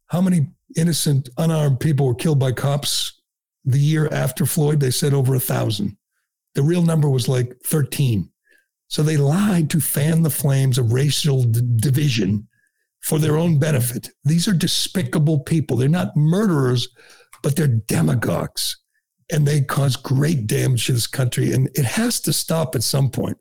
[0.06, 3.20] how many innocent, unarmed people were killed by cops
[3.64, 4.80] the year after Floyd.
[4.80, 5.96] They said over a thousand.
[6.54, 8.28] The real number was like 13.
[8.88, 12.48] So they lied to fan the flames of racial d- division
[13.08, 14.10] for their own benefit.
[14.22, 15.78] These are despicable people.
[15.78, 16.88] They're not murderers,
[17.42, 18.76] but they're demagogues.
[19.32, 21.52] And they cause great damage to this country.
[21.52, 23.38] And it has to stop at some point.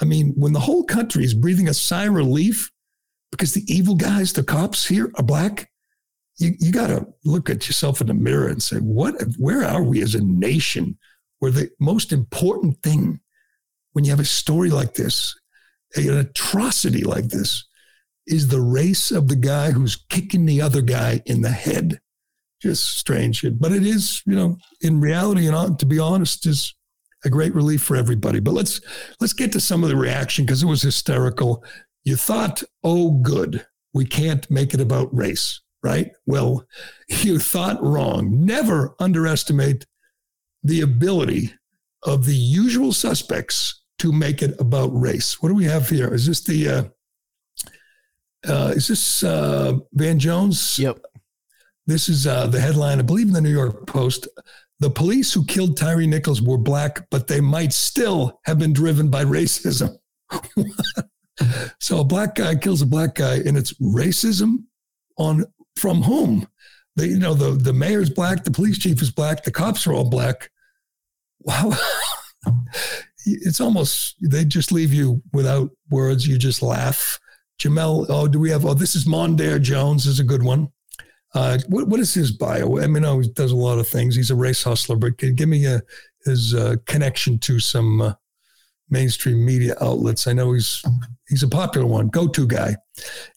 [0.00, 2.72] I mean, when the whole country is breathing a sigh of relief
[3.30, 5.70] because the evil guys, the cops here, are black,
[6.38, 9.84] you, you got to look at yourself in the mirror and say, what, where are
[9.84, 10.98] we as a nation
[11.38, 13.20] where the most important thing
[13.92, 15.38] when you have a story like this,
[15.94, 17.64] an atrocity like this,
[18.26, 22.00] is the race of the guy who's kicking the other guy in the head.
[22.60, 23.60] Just strange shit.
[23.60, 26.74] But it is, you know, in reality, and to be honest, is
[27.24, 28.40] a great relief for everybody.
[28.40, 28.80] But let's
[29.20, 31.62] let's get to some of the reaction because it was hysterical.
[32.04, 36.10] You thought, oh, good, we can't make it about race right?
[36.26, 36.66] Well,
[37.08, 38.44] you thought wrong.
[38.44, 39.86] Never underestimate
[40.64, 41.52] the ability
[42.02, 45.40] of the usual suspects to make it about race.
[45.40, 46.12] What do we have here?
[46.12, 46.84] Is this the uh,
[48.46, 50.78] uh, is this uh, Van Jones?
[50.78, 50.98] Yep.
[51.86, 54.28] This is uh, the headline, I believe, in the New York Post.
[54.80, 59.08] The police who killed Tyre Nichols were black, but they might still have been driven
[59.08, 59.96] by racism.
[61.80, 64.64] so a black guy kills a black guy, and it's racism
[65.16, 65.44] on
[65.76, 66.46] from whom?
[66.96, 69.92] The, you know, the, the mayor's black, the police chief is black, the cops are
[69.92, 70.50] all black.
[71.40, 71.72] Wow.
[73.26, 76.26] it's almost, they just leave you without words.
[76.26, 77.18] You just laugh.
[77.60, 80.68] Jemele, oh, do we have, oh, this is Mondaire Jones is a good one.
[81.34, 82.78] Uh, what, what is his bio?
[82.78, 84.14] I mean, oh, he does a lot of things.
[84.14, 85.80] He's a race hustler, but give me a,
[86.24, 88.14] his uh, connection to some uh,
[88.88, 90.26] mainstream media outlets.
[90.26, 90.82] I know he's
[91.28, 92.76] he's a popular one, go-to guy.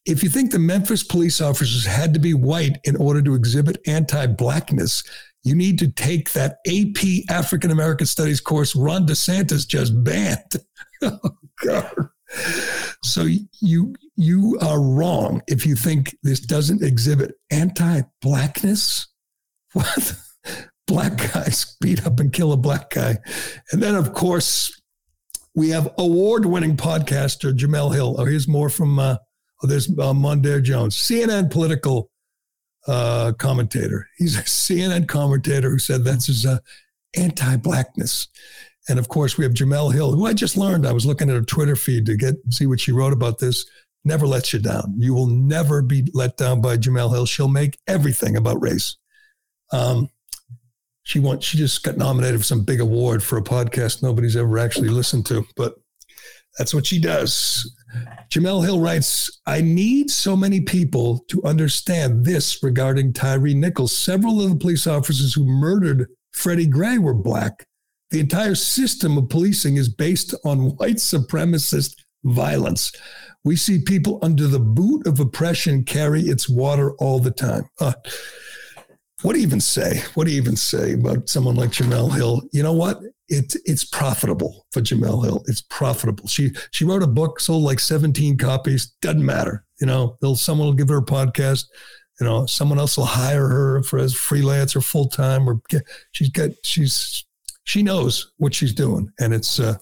[0.06, 3.82] If you think the Memphis police officers had to be white in order to exhibit
[3.88, 5.03] anti-blackness,
[5.43, 10.58] you need to take that AP African American Studies course Ron DeSantis just banned.
[11.01, 11.19] oh,
[11.63, 12.10] God.
[13.04, 13.28] So
[13.62, 19.08] you you are wrong if you think this doesn't exhibit anti-blackness.
[19.74, 20.16] What?
[20.88, 23.18] Black guys beat up and kill a black guy.
[23.72, 24.82] And then, of course,
[25.54, 28.16] we have award-winning podcaster Jemele Hill.
[28.18, 29.18] Oh, here's more from uh,
[29.62, 32.10] oh, there's uh, Mondaire Jones, CNN political
[32.88, 34.08] uh, commentator.
[34.18, 36.60] He's a CNN commentator who said that's his uh,
[37.16, 38.30] anti-blackness.
[38.89, 40.88] And of course, we have Jemele Hill, who I just learned.
[40.88, 43.65] I was looking at her Twitter feed to get see what she wrote about this.
[44.06, 44.93] Never lets you down.
[44.97, 47.26] You will never be let down by Jemele Hill.
[47.26, 48.95] She'll make everything about race.
[49.73, 50.10] Um,
[51.04, 51.45] she wants.
[51.45, 55.26] She just got nominated for some big award for a podcast nobody's ever actually listened
[55.28, 55.76] to, but
[56.58, 57.71] that's what she does.
[58.30, 63.95] Jemele Hill writes, I need so many people to understand this regarding Tyre Nichols.
[63.95, 67.66] Several of the police officers who murdered Freddie Gray were black.
[68.12, 72.91] The entire system of policing is based on white supremacist violence.
[73.43, 77.70] We see people under the boot of oppression carry its water all the time.
[77.80, 77.93] Uh,
[79.24, 80.02] what do you even say?
[80.13, 82.43] What do you even say about someone like Jemele Hill?
[82.52, 83.00] You know what?
[83.30, 85.43] It's it's profitable for Jemele Hill.
[85.48, 86.28] It's profitable.
[86.28, 88.93] She she wrote a book, sold like 17 copies.
[89.02, 89.65] Doesn't matter.
[89.82, 91.65] You know, they'll someone will give her a podcast.
[92.20, 95.62] You know, someone else will hire her for as freelance or full time or
[96.12, 97.26] she's got she's
[97.67, 99.75] she knows what she's doing and it's uh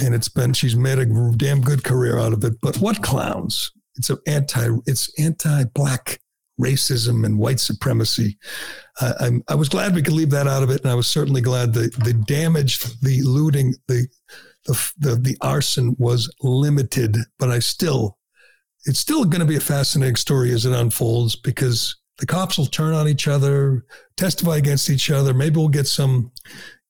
[0.00, 3.72] and it's been she's made a damn good career out of it but what clowns
[3.96, 6.20] it's an anti it's anti-black
[6.60, 8.38] racism and white supremacy.
[9.00, 11.40] Uh, i was glad we could leave that out of it, and I was certainly
[11.40, 14.06] glad the the damage, the looting, the
[14.66, 17.16] the the, the arson was limited.
[17.38, 18.18] But I still,
[18.84, 22.66] it's still going to be a fascinating story as it unfolds because the cops will
[22.66, 23.84] turn on each other,
[24.16, 25.34] testify against each other.
[25.34, 26.30] Maybe we'll get some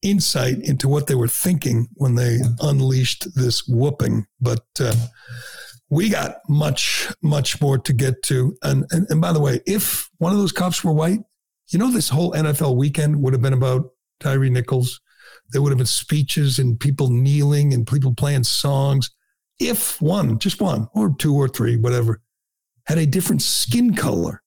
[0.02, 4.26] insight into what they were thinking when they unleashed this whooping.
[4.40, 4.94] But uh,
[5.90, 8.56] we got much, much more to get to.
[8.62, 11.20] And, and, and by the way, if one of those cops were white,
[11.68, 15.00] you know, this whole NFL weekend would have been about Tyre Nichols.
[15.50, 19.10] There would have been speeches and people kneeling and people playing songs.
[19.58, 22.20] If one, just one or two or three, whatever,
[22.86, 24.42] had a different skin color,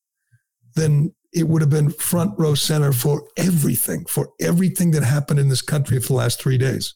[0.75, 5.49] then it would have been front row center for everything, for everything that happened in
[5.49, 6.95] this country for the last three days.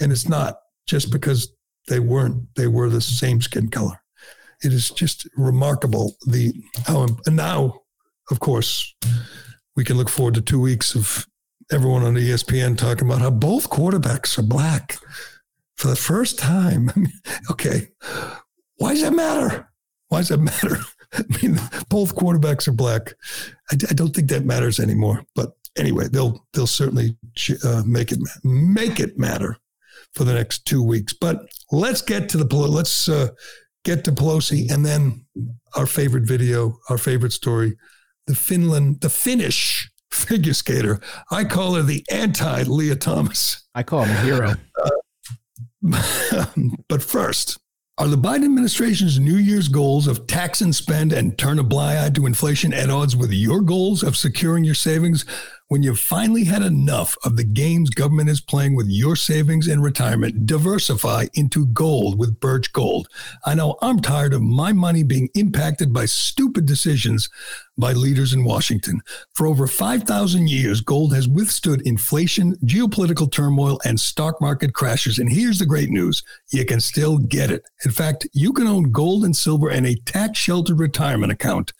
[0.00, 1.52] And it's not just because
[1.88, 2.54] they weren't.
[2.56, 4.00] They were the same skin color.
[4.64, 6.54] It is just remarkable the
[6.86, 7.82] how and now,
[8.30, 8.94] of course,
[9.76, 11.26] we can look forward to two weeks of
[11.70, 14.96] everyone on ESPN talking about how both quarterbacks are black
[15.76, 16.90] for the first time.
[17.50, 17.88] okay,
[18.76, 19.70] why does that matter?
[20.08, 20.78] Why does that matter?
[21.14, 23.14] I mean, both quarterbacks are black.
[23.70, 25.24] I, I, don't think that matters anymore.
[25.34, 27.16] But anyway, they'll they'll certainly
[27.64, 29.56] uh, make it make it matter
[30.14, 31.12] for the next two weeks.
[31.12, 33.28] But let's get to the let's uh,
[33.84, 35.24] get to Pelosi, and then
[35.74, 37.76] our favorite video, our favorite story,
[38.26, 41.00] the Finland, the Finnish figure skater.
[41.30, 43.66] I call her the anti Lia Thomas.
[43.74, 44.54] I call him a hero.
[44.82, 44.90] Uh,
[46.88, 47.58] but first,
[47.98, 51.98] are the Biden administration's New Year's goals of tax and spend and turn a blind
[51.98, 55.24] eye to inflation at odds with your goals of securing your savings?
[55.68, 59.82] When you've finally had enough of the games government is playing with your savings and
[59.82, 63.08] retirement, diversify into gold with Birch Gold.
[63.44, 67.28] I know I'm tired of my money being impacted by stupid decisions
[67.76, 69.00] by leaders in Washington.
[69.34, 75.18] For over 5,000 years, gold has withstood inflation, geopolitical turmoil, and stock market crashes.
[75.18, 77.64] And here's the great news you can still get it.
[77.84, 81.72] In fact, you can own gold and silver in a tax sheltered retirement account.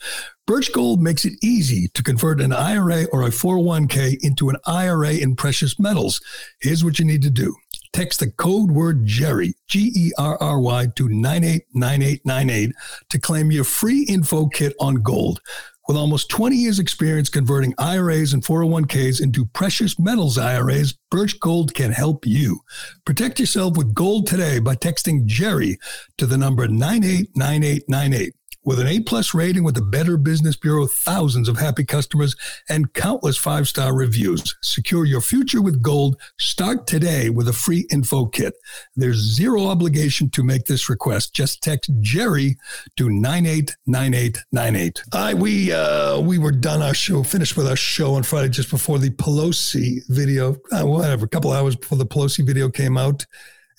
[0.46, 5.14] Birch Gold makes it easy to convert an IRA or a 401k into an IRA
[5.14, 6.20] in precious metals.
[6.60, 7.56] Here's what you need to do.
[7.92, 12.72] Text the code word Gerry, G E R R Y, to 989898
[13.08, 15.40] to claim your free info kit on gold.
[15.88, 21.74] With almost 20 years' experience converting IRAs and 401ks into precious metals IRAs, Birch Gold
[21.74, 22.60] can help you.
[23.04, 25.78] Protect yourself with gold today by texting Gerry
[26.18, 28.32] to the number 989898.
[28.66, 32.34] With an A plus rating with the Better Business Bureau, thousands of happy customers,
[32.68, 34.56] and countless five star reviews.
[34.60, 36.20] Secure your future with gold.
[36.40, 38.54] Start today with a free info kit.
[38.96, 41.32] There's zero obligation to make this request.
[41.32, 42.56] Just text Gerry
[42.96, 45.02] to 989898.
[45.12, 48.70] I we uh, we were done our show, finished with our show on Friday just
[48.70, 53.26] before the Pelosi video, uh, whatever, a couple hours before the Pelosi video came out.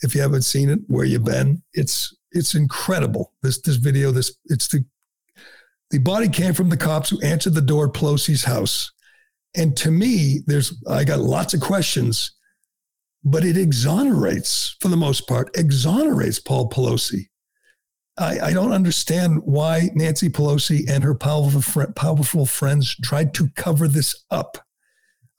[0.01, 1.61] If you haven't seen it, where you been?
[1.73, 3.34] It's it's incredible.
[3.41, 4.86] This this video, this it's the
[5.89, 8.91] the body came from the cops who answered the door at Pelosi's house.
[9.55, 12.32] And to me, there's I got lots of questions,
[13.23, 17.28] but it exonerates, for the most part, exonerates Paul Pelosi.
[18.17, 23.88] I, I don't understand why Nancy Pelosi and her powerful, powerful friends tried to cover
[23.88, 24.57] this up.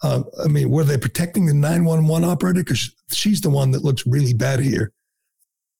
[0.03, 2.61] Uh, I mean, were they protecting the 911 operator?
[2.61, 4.93] Because she's the one that looks really bad here.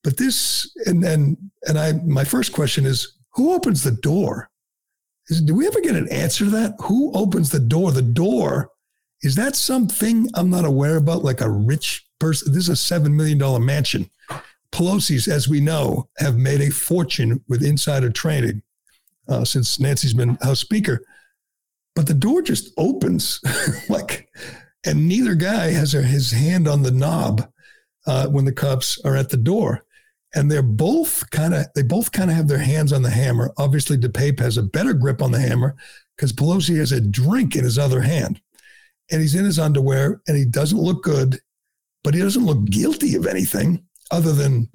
[0.03, 1.37] But this, and and
[1.67, 4.49] and I, my first question is, who opens the door?
[5.29, 6.75] is do we ever get an answer to that?
[6.81, 7.91] Who opens the door?
[7.91, 8.71] The door
[9.21, 12.51] is that something I'm not aware about, like a rich person?
[12.51, 14.09] This is a seven million dollar mansion.
[14.71, 18.61] Pelosi's, as we know, have made a fortune with insider trading
[19.27, 21.01] uh, since Nancy's been House Speaker.
[21.95, 23.41] But the door just opens,
[23.89, 24.29] like,
[24.85, 27.51] and neither guy has his hand on the knob
[28.05, 29.83] uh, when the cops are at the door
[30.35, 33.51] and they're both kind of they both kind of have their hands on the hammer.
[33.57, 35.75] Obviously, DePape has a better grip on the hammer
[36.15, 38.41] because Pelosi has a drink in his other hand,
[39.11, 41.39] and he's in his underwear, and he doesn't look good,
[42.03, 44.69] but he doesn't look guilty of anything other than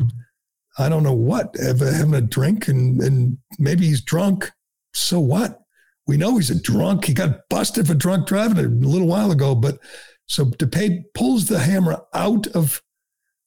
[0.78, 4.50] I don't know what having a drink and and maybe he's drunk.
[4.92, 5.60] So what?
[6.06, 7.06] We know he's a drunk.
[7.06, 9.78] He got busted for drunk driving a little while ago, but
[10.26, 12.82] so DePape pulls the hammer out of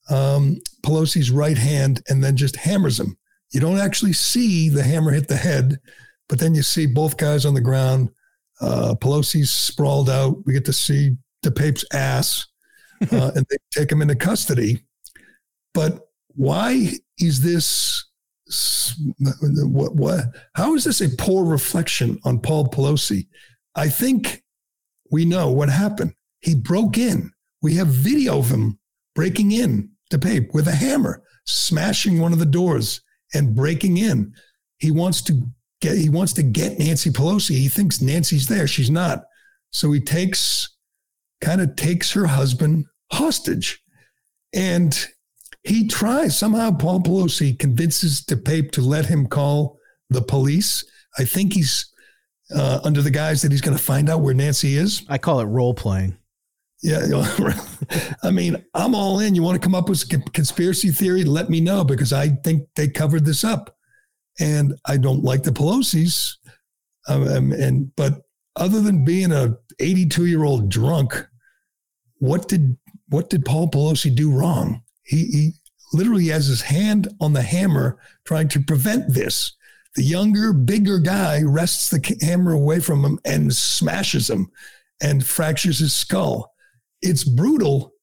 [0.09, 3.17] um, Pelosi's right hand and then just hammers him.
[3.51, 5.79] You don't actually see the hammer hit the head,
[6.27, 8.09] but then you see both guys on the ground.
[8.59, 10.37] Uh, Pelosi's sprawled out.
[10.45, 12.45] We get to see DePape's ass,
[13.11, 14.83] uh, and they take him into custody.
[15.73, 18.03] But why is this?
[19.19, 20.25] What, what?
[20.55, 23.27] How is this a poor reflection on Paul Pelosi?
[23.75, 24.43] I think
[25.11, 26.13] we know what happened.
[26.39, 27.31] He broke in.
[27.61, 28.79] We have video of him
[29.15, 33.01] breaking in DePape with a hammer, smashing one of the doors
[33.33, 34.33] and breaking in.
[34.77, 35.41] He wants to
[35.81, 37.55] get he wants to get Nancy Pelosi.
[37.57, 38.67] He thinks Nancy's there.
[38.67, 39.23] She's not.
[39.71, 40.77] So he takes
[41.41, 43.81] kind of takes her husband hostage.
[44.53, 44.97] And
[45.63, 49.77] he tries somehow Paul Pelosi convinces DePape to let him call
[50.09, 50.85] the police.
[51.17, 51.91] I think he's
[52.55, 55.03] uh, under the guise that he's going to find out where Nancy is.
[55.09, 56.17] I call it role playing.
[56.83, 57.23] Yeah,
[58.23, 59.33] I mean, I'm all in.
[59.33, 61.23] You want to come up with a conspiracy theory?
[61.23, 63.75] Let me know because I think they covered this up,
[64.39, 66.37] and I don't like the Pelosi's.
[67.07, 68.21] Um, um and but
[68.55, 71.25] other than being a 82 year old drunk,
[72.19, 72.77] what did
[73.09, 74.83] what did Paul Pelosi do wrong?
[75.03, 75.51] He, he
[75.93, 79.53] literally has his hand on the hammer trying to prevent this.
[79.95, 84.51] The younger, bigger guy wrests the hammer away from him and smashes him
[85.01, 86.53] and fractures his skull
[87.01, 87.93] it's brutal.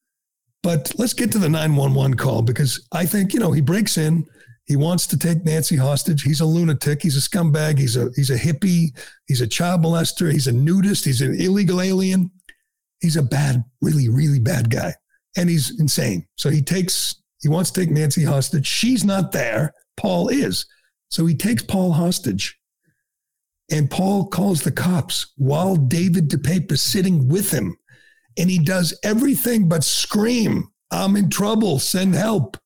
[0.63, 4.27] But let's get to the 911 call because I think, you know, he breaks in.
[4.67, 6.23] He wants to take Nancy hostage.
[6.23, 7.03] He's a lunatic.
[7.03, 7.79] He's a scumbag.
[7.79, 8.99] He's a he's a hippie.
[9.27, 10.33] He's a child molester.
[10.33, 11.05] He's a nudist.
[11.05, 12.31] He's an illegal alien.
[13.01, 14.95] He's a bad, really, really bad guy.
[15.37, 16.27] And he's insane.
[16.37, 18.67] So he takes he wants to take Nancy hostage.
[18.67, 19.75] She's not there.
[19.99, 20.65] Paul is.
[21.11, 22.59] So he takes Paul hostage.
[23.71, 27.77] And Paul calls the cops while David DePape is sitting with him
[28.39, 32.57] and he does everything but scream, I'm in trouble, send help.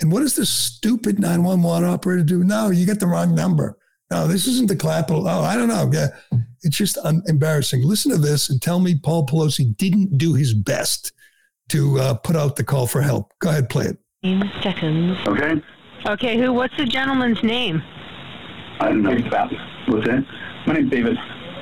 [0.00, 2.42] And what does this stupid 911 operator do?
[2.44, 3.76] No, you get the wrong number.
[4.10, 5.28] No, this isn't the Capitol.
[5.28, 5.88] Oh, I don't know.
[5.92, 6.08] Yeah,
[6.62, 7.82] it's just un- embarrassing.
[7.82, 11.12] Listen to this and tell me Paul Pelosi didn't do his best
[11.68, 13.32] to uh, put out the call for help.
[13.40, 13.98] Go ahead, play it.
[14.62, 15.18] seconds.
[15.28, 15.62] Okay.
[16.06, 16.52] Okay, who?
[16.52, 17.82] What's the gentleman's name?
[18.80, 19.10] I don't know.
[19.12, 20.24] What's that?
[20.66, 21.16] My name's David.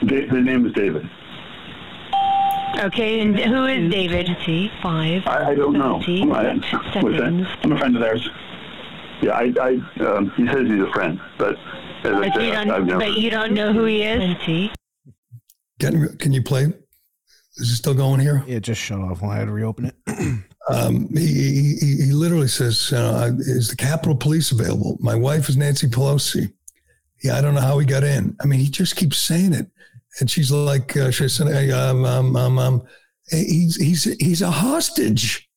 [0.06, 1.08] Da- his name is David.
[2.76, 4.28] Okay, and who is David?
[4.82, 5.26] Five.
[5.26, 6.00] I, I don't know.
[6.32, 6.60] I,
[6.92, 7.46] seconds.
[7.62, 8.28] I'm a friend of theirs.
[9.20, 11.56] Yeah, I, I um, he says he's a friend, but
[12.04, 14.18] as but, I you don't, I've never, but you don't know who he is.
[14.18, 14.72] 20.
[15.80, 16.72] Can, can you play?
[17.56, 18.44] Is it still going here?
[18.46, 19.94] Yeah, just shut off when I had to reopen it.
[20.70, 25.56] um, he, he, he literally says, uh, "Is the Capitol Police available?" My wife is
[25.56, 26.52] Nancy Pelosi.
[27.24, 28.36] Yeah, I don't know how he got in.
[28.40, 29.68] I mean, he just keeps saying it
[30.20, 32.82] and she's like, uh, she said, hey, um, um, um, um,
[33.30, 35.48] he's he's he's a hostage,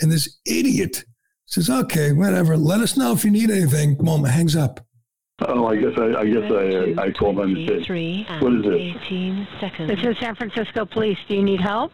[0.00, 1.04] and this idiot
[1.46, 2.56] says, okay, whatever.
[2.56, 3.96] Let us know if you need anything.
[4.00, 4.86] Moment hangs up.
[5.48, 7.88] Oh, I guess I, I guess I, I called by mistake.
[8.40, 8.96] What is this?
[9.06, 9.88] 18 seconds.
[9.88, 11.18] This is San Francisco Police.
[11.28, 11.92] Do you need help?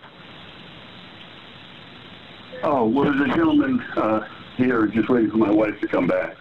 [2.65, 4.27] Oh, well, there's a gentleman uh,
[4.57, 6.37] here just waiting for my wife to come back.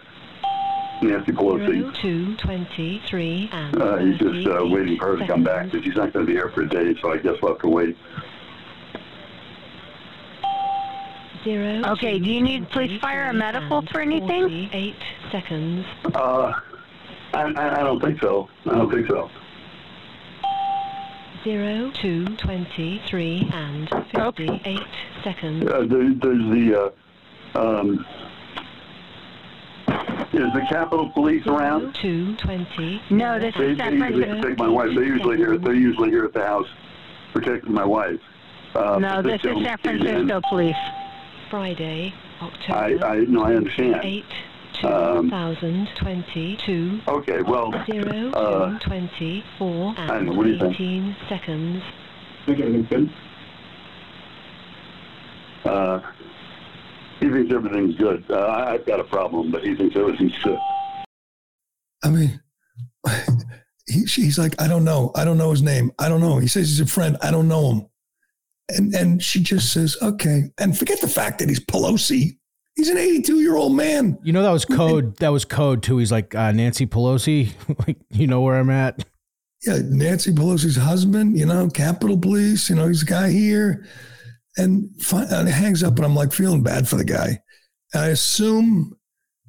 [1.02, 2.00] Nancy Pelosi.
[2.00, 5.96] Two twenty-three and uh, he's just uh, waiting for her to come back because she's
[5.96, 7.96] not going to be here for a day, so I guess we'll have to wait.
[11.44, 11.82] Zero.
[11.92, 12.18] Okay.
[12.18, 14.68] Do you need police, fire, or medical for anything?
[14.72, 14.96] Eight
[15.30, 15.86] seconds.
[16.06, 16.52] Uh,
[17.34, 18.48] I, I, I don't think so.
[18.64, 19.30] I don't think so.
[21.44, 24.80] Zero two twenty-three and fifty-eight
[25.22, 25.64] seconds.
[25.70, 26.92] Uh, there, there's the
[27.54, 28.04] uh, um,
[30.36, 31.94] is the Capitol Police around?
[32.00, 33.00] Two twenty.
[33.10, 34.40] No, this they, is San Francisco.
[34.40, 34.90] Protect my wife.
[34.94, 35.56] They're usually here.
[35.58, 36.68] They're usually here at the house
[37.32, 38.20] protecting my wife.
[38.74, 40.76] Uh, no, this is San Francisco Police.
[41.50, 42.12] Friday,
[42.42, 43.04] October.
[43.04, 44.00] I, I no, I understand.
[44.02, 44.24] Eight
[44.84, 47.00] Um, 2022.
[47.08, 50.80] Okay, well, Zero uh, 24 I don't know, what do you and think?
[50.80, 51.82] 18 seconds.
[52.44, 53.10] think everything's good.
[55.64, 56.00] Uh,
[57.20, 58.24] he thinks everything's good.
[58.30, 60.58] Uh, I- I've got a problem, but he thinks everything's good.
[62.04, 62.40] I mean,
[63.88, 65.10] he, he's like, I don't know.
[65.14, 65.92] I don't know his name.
[65.98, 66.38] I don't know.
[66.38, 67.16] He says he's a friend.
[67.22, 67.86] I don't know him.
[68.68, 70.50] And and she just says, okay.
[70.58, 72.36] And forget the fact that he's Pelosi.
[72.74, 74.18] He's an 82 year old man.
[74.22, 75.16] You know that was code.
[75.18, 75.98] That was code too.
[75.98, 77.52] He's like uh, Nancy Pelosi.
[77.86, 79.04] like you know where I'm at.
[79.66, 83.86] Yeah, Nancy Pelosi's husband, you know, Capitol Police, you know, he's a guy here.
[84.56, 87.40] And, fi- hangs up, and I'm like feeling bad for the guy.
[87.92, 88.96] And I assume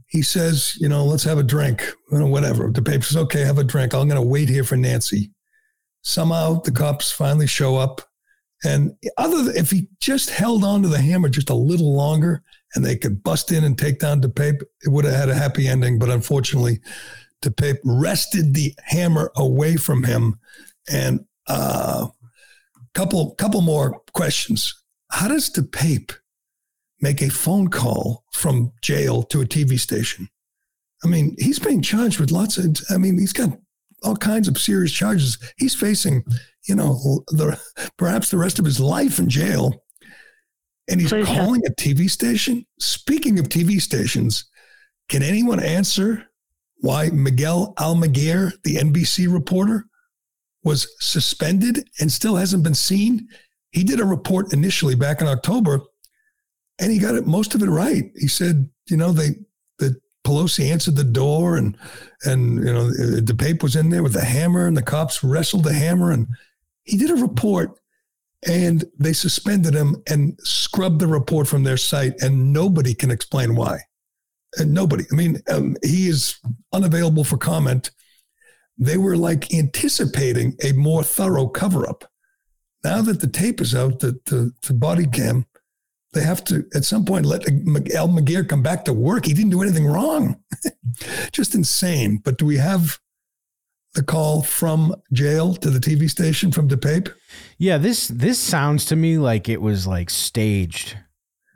[0.08, 2.72] he says, you know, let's have a drink, know, whatever.
[2.72, 3.94] DePape says, okay, have a drink.
[3.94, 5.32] I'm going to wait here for Nancy.
[6.02, 8.02] Somehow the cops finally show up.
[8.64, 12.42] And other than if he just held on to the hammer just a little longer
[12.74, 15.68] and they could bust in and take down DePape, it would have had a happy
[15.68, 16.00] ending.
[16.00, 16.80] But unfortunately,
[17.44, 20.40] DePape wrested the hammer away from him.
[20.90, 22.08] And uh,
[22.94, 24.74] couple couple more questions.
[25.12, 26.14] How does the DePape
[27.02, 30.30] make a phone call from jail to a TV station?
[31.04, 32.78] I mean, he's being charged with lots of.
[32.90, 33.58] I mean, he's got
[34.04, 35.38] all kinds of serious charges.
[35.58, 36.24] He's facing,
[36.68, 37.60] you know, the
[37.98, 39.84] perhaps the rest of his life in jail.
[40.90, 42.66] And he's Please, calling a TV station.
[42.80, 44.46] Speaking of TV stations,
[45.10, 46.26] can anyone answer
[46.78, 49.86] why Miguel Almaguer, the NBC reporter,
[50.64, 53.28] was suspended and still hasn't been seen?
[53.72, 55.82] He did a report initially back in October,
[56.80, 58.12] and he got it most of it right.
[58.16, 59.30] He said, you know, they
[59.80, 61.78] the Pelosi answered the door, and
[62.24, 65.64] and you know, the DePape was in there with the hammer, and the cops wrestled
[65.64, 66.28] the hammer, and
[66.84, 67.80] he did a report,
[68.48, 73.56] and they suspended him and scrubbed the report from their site, and nobody can explain
[73.56, 73.80] why.
[74.58, 75.04] And nobody.
[75.12, 76.38] I mean, um, he is
[76.74, 77.92] unavailable for comment.
[78.78, 82.06] They were like anticipating a more thorough cover up.
[82.88, 85.46] Now that the tape is out, the, the, the body cam,
[86.14, 89.26] they have to at some point let Almaguer come back to work.
[89.26, 90.42] He didn't do anything wrong.
[91.34, 92.22] Just insane.
[92.24, 92.98] But do we have
[93.94, 97.14] the call from jail to the TV station from DePape?
[97.58, 100.98] Yeah, this this sounds to me like it was like staged.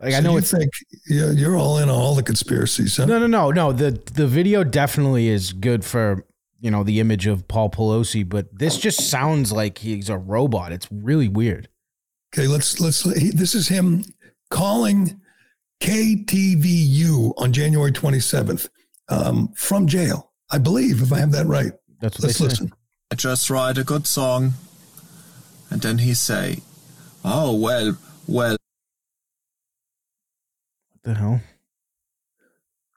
[0.01, 0.69] Like I know you it's like
[1.07, 2.97] you're, you're all in on all the conspiracies.
[2.97, 3.05] Huh?
[3.05, 3.71] no, no, no, no.
[3.71, 6.25] The the video definitely is good for
[6.61, 10.71] you know the image of Paul Pelosi, but this just sounds like he's a robot.
[10.71, 11.67] It's really weird.
[12.33, 13.03] Okay, let's let's.
[13.03, 14.05] This is him
[14.49, 15.19] calling
[15.81, 18.69] KTVU on January 27th
[19.09, 21.71] um, from jail, I believe, if I have that right.
[21.99, 22.49] That's what Let's they say.
[22.49, 22.73] listen.
[23.11, 24.53] I just write a good song.
[25.69, 26.59] And then he say,
[27.23, 27.97] Oh, well,
[28.27, 28.57] well,
[30.91, 31.41] What the hell?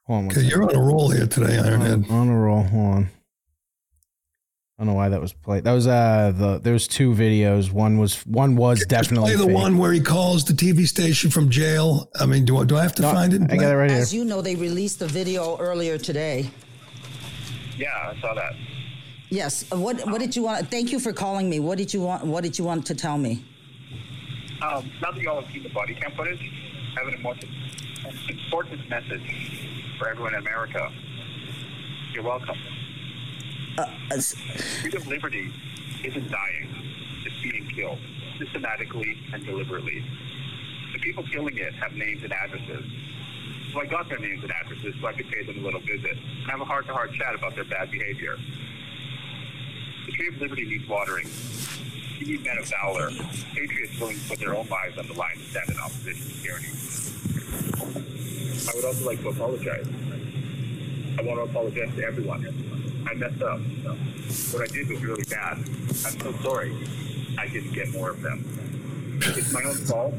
[0.07, 0.25] Hold on.
[0.27, 2.09] one Okay, you're on a roll here today, Ironhead.
[2.09, 2.63] On, on a roll.
[2.63, 3.09] Hold on.
[4.77, 5.63] I don't know why that was played.
[5.63, 7.71] That was uh the there's two videos.
[7.71, 9.55] One was one was Just definitely play the fake.
[9.55, 12.09] one where he calls the TV station from jail.
[12.19, 13.41] I mean, do I, do I have to No, find it?
[13.49, 13.99] I got it right here.
[14.01, 16.49] As you know, they released the video earlier today.
[17.77, 18.51] Yeah, I saw that.
[19.29, 19.63] Yes.
[19.71, 20.69] uh, What What did you want?
[20.69, 21.61] Thank you for calling me.
[21.61, 22.25] What did you want?
[22.25, 23.45] What did you want to tell me?
[24.61, 26.41] Um, now that you all have seen the body cam footage,
[26.97, 27.49] I have an important,
[28.05, 29.23] an important message
[29.97, 30.91] for everyone in America.
[32.13, 32.57] You're welcome.
[33.77, 34.33] Uh, as-
[34.81, 35.51] Freedom of liberty
[36.03, 36.69] isn't dying,
[37.25, 37.99] it's being killed,
[38.39, 40.03] systematically and deliberately.
[40.93, 42.85] The people killing it have names and addresses.
[43.73, 46.11] So I got their names and addresses so I could pay them a little visit
[46.11, 48.37] and have a heart-to-heart chat about their bad behavior.
[50.05, 51.27] The tree of liberty needs watering.
[52.19, 53.09] You need men of valor,
[53.53, 56.43] patriots willing to put their own lives on the line to stand in opposition to
[56.43, 56.69] tyranny.
[58.69, 59.87] I would also like to apologize.
[61.17, 62.74] I want to apologize to everyone.
[63.07, 63.59] I messed up.
[64.51, 65.57] What I did was really bad.
[65.57, 66.75] I'm so sorry.
[67.37, 68.43] I didn't get more of them.
[69.21, 70.13] It's my own fault.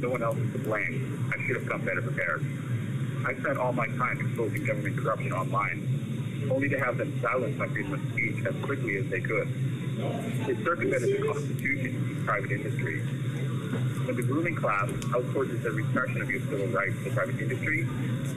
[0.00, 1.32] No one else is to blame.
[1.34, 2.44] I should have come better prepared.
[3.26, 7.68] I spent all my time exposing government corruption online, only to have them silence my
[7.68, 9.48] freedom of speech as quickly as they could.
[10.46, 13.00] They circumvented the Constitution to private industry.
[13.00, 17.86] When the ruling class outsources the repression of your civil rights to private industry,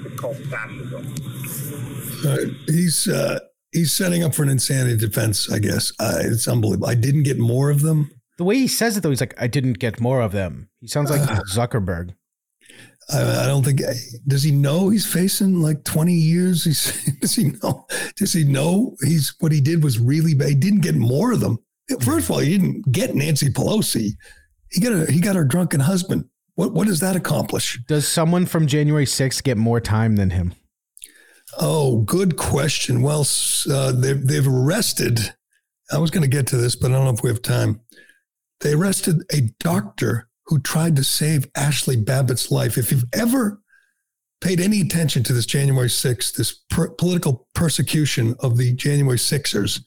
[0.06, 1.16] it's called fascism.
[2.28, 2.38] Uh,
[2.68, 3.39] he's uh,
[3.74, 5.91] he's setting up for an insanity defense, I guess.
[5.99, 6.88] Uh, it's unbelievable.
[6.88, 8.11] I didn't get more of them.
[8.38, 10.69] The way he says it though, he's like, I didn't get more of them.
[10.80, 11.21] He sounds like
[11.51, 12.15] Zuckerberg.
[13.11, 13.82] I, I don't think.
[14.28, 16.63] Does he know he's facing like twenty years?
[16.63, 17.86] He's, does he know?
[18.15, 20.49] Does he know he's what he did was really bad?
[20.49, 21.59] He didn't get more of them.
[22.01, 24.11] First of all, he didn't get Nancy Pelosi.
[24.71, 26.26] He got a, he got her drunken husband.
[26.55, 27.80] What what does that accomplish?
[27.88, 30.53] Does someone from January 6th get more time than him?
[31.60, 33.01] Oh, good question.
[33.01, 33.26] Well,
[33.70, 35.20] uh, they've, they've arrested,
[35.91, 37.82] I was going to get to this, but I don't know if we have time.
[38.62, 42.78] They arrested a doctor who tried to save Ashley Babbitt's life.
[42.78, 43.62] If you've ever
[44.41, 49.82] paid any attention to this January 6th, this per- political persecution of the January Sixers,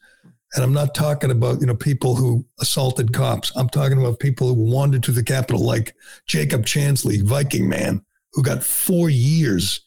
[0.54, 3.52] and I'm not talking about you know people who assaulted cops.
[3.56, 5.94] I'm talking about people who wandered to the Capitol, like
[6.26, 9.85] Jacob Chansley, Viking man, who got four years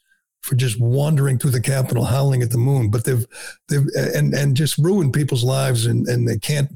[0.49, 2.89] for just wandering through the Capitol, howling at the moon.
[2.89, 3.25] But they've
[3.67, 6.71] they've and and just ruined people's lives, and and they can't,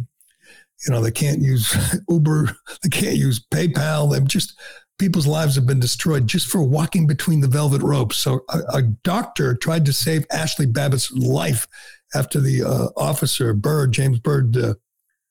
[0.86, 1.76] you know, they can't use
[2.10, 4.12] Uber, they can't use PayPal.
[4.12, 4.60] They've just
[5.00, 8.18] people's lives have been destroyed just for walking between the velvet ropes.
[8.18, 11.68] So a, a doctor tried to save Ashley Babbitt's life
[12.14, 14.76] after the uh, officer Byrd, James Byrd, uh,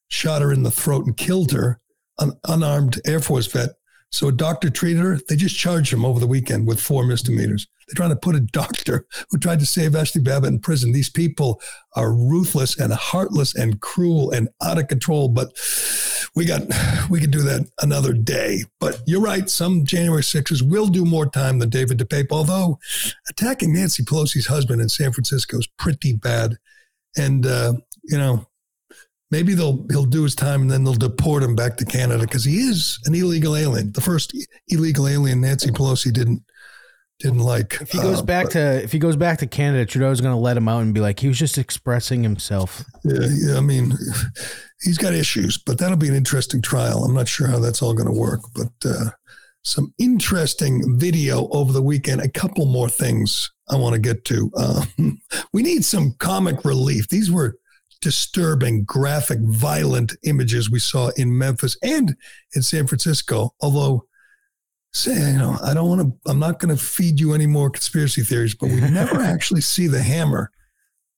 [0.09, 1.81] shot her in the throat and killed her,
[2.19, 3.71] an unarmed Air Force vet.
[4.13, 5.19] So a doctor treated her.
[5.29, 7.67] They just charged him over the weekend with four misdemeanors.
[7.89, 10.93] They're trying to put a doctor who tried to save Ashley Babbitt in prison.
[10.93, 11.61] These people
[11.97, 15.29] are ruthless and heartless and cruel and out of control.
[15.29, 15.59] But
[16.35, 16.63] we got
[17.11, 18.65] we could do that another day.
[18.81, 19.49] But you're right.
[19.49, 22.29] Some January sixers will do more time than David DePape.
[22.31, 22.79] Although
[23.31, 26.59] attacking Nancy Pelosi's husband in San Francisco is pretty bad.
[27.17, 28.47] And uh, you know,
[29.33, 32.45] maybe they'll he'll do his time and then they'll deport him back to Canada because
[32.45, 33.91] he is an illegal alien.
[33.91, 34.33] The first
[34.69, 36.43] illegal alien Nancy Pelosi didn't
[37.19, 37.79] didn't like.
[37.81, 40.35] If he goes Uh, back but- to if he goes back to Canada, Trudeau's going
[40.35, 42.85] to let him out and be like, he was just expressing himself.
[43.05, 43.97] Yeah, yeah, I mean,
[44.83, 47.05] he's got issues, but that'll be an interesting trial.
[47.05, 49.11] I'm not sure how that's all going to work, but uh,
[49.63, 52.21] some interesting video over the weekend.
[52.21, 54.51] A couple more things I want to get to.
[54.57, 55.21] Um,
[55.53, 57.09] we need some comic relief.
[57.09, 57.57] These were
[58.03, 62.15] disturbing, graphic, violent images we saw in Memphis and
[62.55, 63.55] in San Francisco.
[63.61, 64.05] Although,
[64.93, 66.31] say, you know, I don't want to.
[66.31, 69.87] I'm not going to feed you any more conspiracy theories, but we never actually see
[69.87, 70.51] the hammer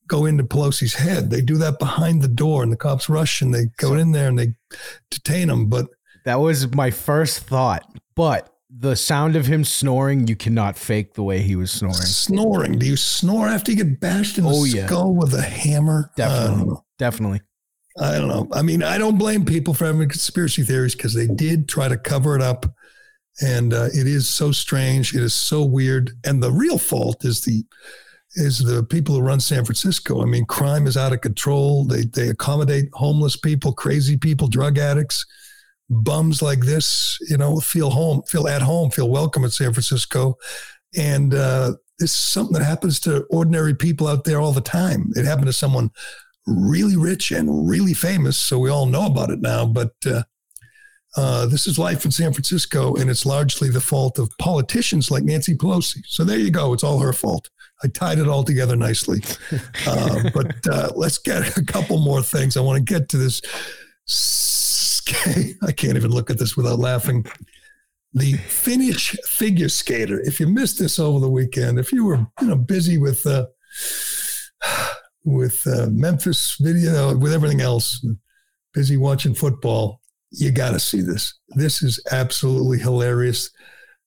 [0.06, 1.30] go into Pelosi's head.
[1.30, 4.28] They do that behind the door, and the cops rush and they go in there
[4.28, 4.54] and they
[5.10, 5.66] detain him.
[5.66, 5.86] But
[6.24, 7.84] That was my first thought.
[8.14, 11.94] But the sound of him snoring, you cannot fake the way he was snoring.
[11.94, 14.86] snoring, do you snore after you get bashed in the Oh, yeah.
[14.86, 16.10] skull with a hammer?
[16.16, 16.64] Definitely.
[16.66, 16.84] know.
[16.98, 17.40] Definitely.
[18.00, 18.48] I don't know.
[18.52, 21.96] I mean, I don't blame people for having conspiracy theories because they did try to
[21.96, 22.66] cover it up.
[23.40, 25.14] And uh, it is so strange.
[25.14, 26.10] It is so weird.
[26.24, 27.64] And the real fault is the
[28.36, 30.20] is the people who run San Francisco.
[30.20, 31.84] I mean, crime is out of control.
[31.84, 35.24] They they accommodate homeless people, crazy people, drug addicts,
[35.90, 37.18] bums like this.
[37.28, 40.36] You know, feel home, feel at home, feel welcome at San Francisco.
[40.96, 45.12] And uh, this is something that happens to ordinary people out there all the time.
[45.16, 45.90] It happened to someone
[46.46, 49.66] really rich and really famous, so we all know about it now.
[49.66, 50.22] But uh,
[51.16, 55.22] uh, this is life in San Francisco, and it's largely the fault of politicians like
[55.22, 56.02] Nancy Pelosi.
[56.06, 56.72] So there you go.
[56.72, 57.48] It's all her fault.
[57.82, 59.22] I tied it all together nicely.
[59.86, 62.56] Uh, but uh, let's get a couple more things.
[62.56, 63.40] I want to get to this.
[65.08, 67.26] Sk- I can't even look at this without laughing.
[68.12, 70.20] The Finnish figure skater.
[70.20, 73.46] If you missed this over the weekend, if you were you know busy with uh,
[75.24, 78.04] with uh, Memphis video, with everything else,
[78.72, 80.00] busy watching football,
[80.30, 81.34] you got to see this.
[81.50, 83.50] This is absolutely hilarious.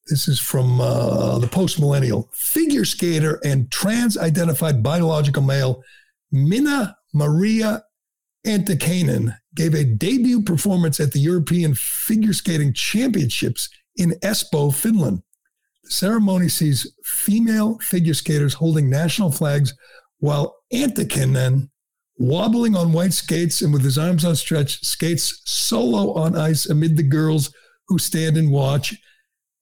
[0.07, 5.83] This is from uh, the post millennial figure skater and trans identified biological male
[6.31, 7.83] Minna Maria
[8.45, 15.23] Antikainen gave a debut performance at the European Figure Skating Championships in Espoo, Finland.
[15.83, 19.73] The ceremony sees female figure skaters holding national flags
[20.19, 21.69] while Antikainen,
[22.17, 27.03] wobbling on white skates and with his arms outstretched, skates solo on ice amid the
[27.03, 27.51] girls
[27.87, 28.95] who stand and watch.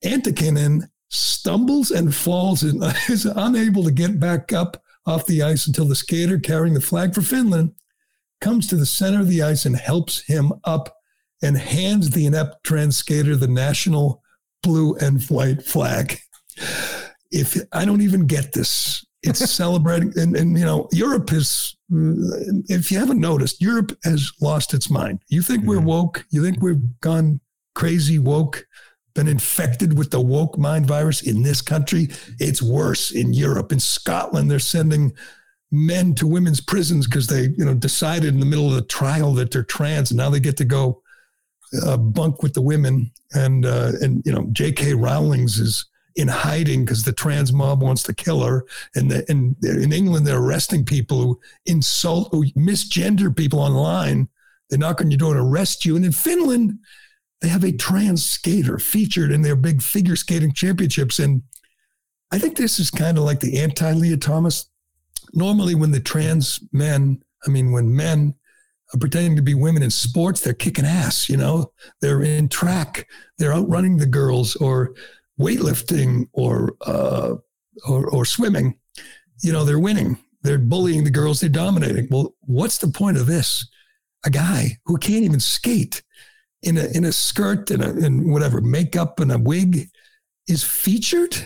[0.04, 5.86] Antikainen stumbles and falls and is unable to get back up off the ice until
[5.86, 7.72] the skater carrying the flag for Finland
[8.40, 10.96] comes to the center of the ice and helps him up
[11.42, 14.22] and hands the inept trans skater the national
[14.62, 16.18] blue and white flag.
[17.30, 21.76] If I don't even get this, it's celebrating, and, and you know, Europe is.
[21.88, 25.20] If you haven't noticed, Europe has lost its mind.
[25.28, 25.86] You think we're mm-hmm.
[25.86, 26.24] woke?
[26.30, 27.40] You think we've gone
[27.76, 28.66] crazy woke?
[29.14, 32.08] Been infected with the woke mind virus in this country?
[32.40, 33.70] It's worse in Europe.
[33.70, 35.12] In Scotland, they're sending
[35.70, 39.32] men to women's prisons because they, you know, decided in the middle of the trial
[39.34, 41.02] that they're trans, and now they get to go
[41.84, 43.10] uh, bunk with the women.
[43.34, 44.94] And uh, and you know, J.K.
[44.94, 45.86] Rowling's is
[46.16, 48.64] in hiding because the trans mob wants to kill her.
[48.94, 54.28] And the, and in England, they're arresting people who insult, who misgender people online.
[54.70, 55.94] They knock on your door and arrest you.
[55.94, 56.78] And in Finland,
[57.40, 61.18] they have a trans skater featured in their big figure skating championships.
[61.18, 61.42] And
[62.32, 64.70] I think this is kind of like the anti Lia Thomas
[65.32, 68.34] normally when the trans men, I mean, when men
[68.94, 73.08] are pretending to be women in sports, they're kicking ass, you know, they're in track,
[73.38, 74.94] they're outrunning the girls or
[75.40, 77.34] weightlifting or, uh,
[77.88, 78.78] or, or swimming,
[79.42, 80.18] you know, they're winning.
[80.42, 82.06] They're bullying the girls, they're dominating.
[82.08, 83.68] Well, what's the point of this?
[84.24, 86.02] A guy who can't even skate
[86.62, 89.88] in a in a skirt and a and whatever makeup and a wig
[90.46, 91.36] is featured.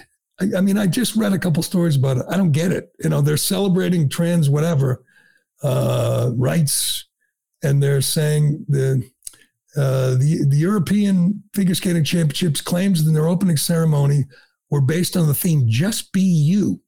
[0.41, 2.26] I, I, mean, I just read a couple stories about it.
[2.28, 2.93] I don't get it.
[3.03, 5.05] You know, they're celebrating trans whatever
[5.62, 7.07] uh, rights,
[7.62, 9.09] and they're saying the
[9.76, 14.24] uh, the the European Figure Skating Championships claims in their opening ceremony
[14.70, 16.80] were based on the theme "Just Be You."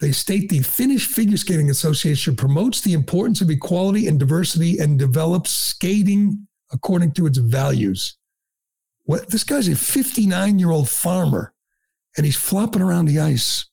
[0.00, 4.98] They state the Finnish Figure Skating Association promotes the importance of equality and diversity and
[4.98, 8.16] develops skating according to its values.
[9.04, 11.52] What this guy's a 59 year old farmer
[12.16, 13.66] and he's flopping around the ice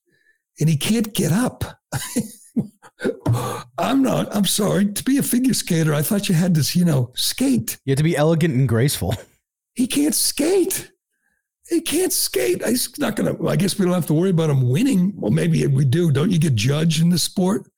[0.60, 1.64] and he can't get up.
[3.78, 4.92] I'm not, I'm sorry.
[4.92, 7.78] To be a figure skater, I thought you had to, you know, skate.
[7.86, 9.16] You have to be elegant and graceful.
[9.76, 10.92] He can't skate.
[11.70, 12.66] He can't skate.
[12.66, 15.14] He's not going to, I guess we don't have to worry about him winning.
[15.16, 16.12] Well, maybe we do.
[16.12, 17.70] Don't you get judged in the sport?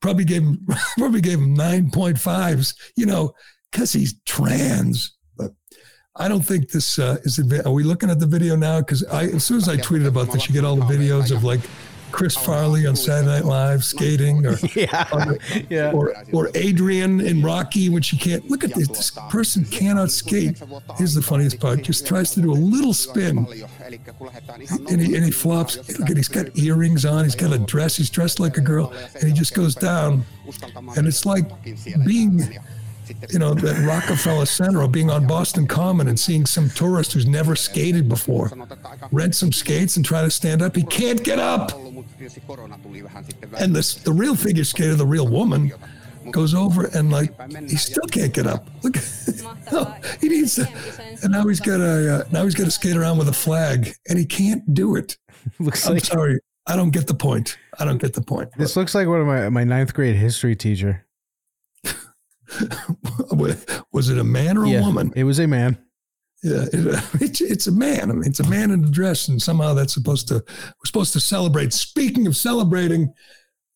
[0.00, 0.66] Probably gave him,
[0.98, 3.32] probably gave him 9.5s, you know,
[3.72, 5.16] because he's trans.
[6.16, 7.38] I don't think this uh, is.
[7.64, 8.80] Are we looking at the video now?
[8.80, 11.60] Because as soon as I tweeted about this, you get all the videos of like
[12.10, 15.38] Chris Farley on Saturday Night Live skating, or yeah, or,
[15.68, 15.92] yeah.
[15.92, 18.88] or, or Adrian in Rocky when she can't look at this.
[18.88, 20.60] This person cannot skate.
[20.98, 23.46] Here's the funniest part: just tries to do a little spin,
[24.88, 25.76] and he, and he flops.
[25.96, 27.22] Look at he's got earrings on.
[27.22, 27.96] He's got a dress.
[27.96, 30.24] He's dressed like a girl, and he just goes down.
[30.96, 31.48] And it's like
[32.04, 32.58] being
[33.30, 37.26] you know, that Rockefeller Center or being on Boston Common and seeing some tourist who's
[37.26, 38.50] never skated before
[39.12, 40.76] rent some skates and try to stand up.
[40.76, 41.72] He can't get up.
[43.58, 45.72] And this, the real figure skater, the real woman,
[46.30, 47.32] goes over and like
[47.68, 48.68] he still can't get up.
[48.82, 48.96] Look,
[49.72, 50.68] no, he needs to,
[51.22, 53.92] and now he's got a uh, now he's got to skate around with a flag,
[54.08, 55.16] and he can't do it.
[55.58, 57.58] Looks I'm like sorry, I don't get the point.
[57.78, 58.50] I don't get the point.
[58.56, 61.06] this looks like one of my my ninth grade history teacher.
[63.92, 65.12] Was it a man or a yeah, woman?
[65.16, 65.78] It was a man.
[66.42, 68.10] Yeah, it, it's, it's a man.
[68.10, 71.12] I mean, it's a man in a dress, and somehow that's supposed to we're supposed
[71.14, 71.72] to celebrate.
[71.72, 73.12] Speaking of celebrating,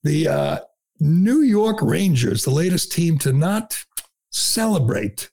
[0.02, 0.58] the uh,
[1.00, 3.76] New York Rangers, the latest team to not
[4.30, 5.30] celebrate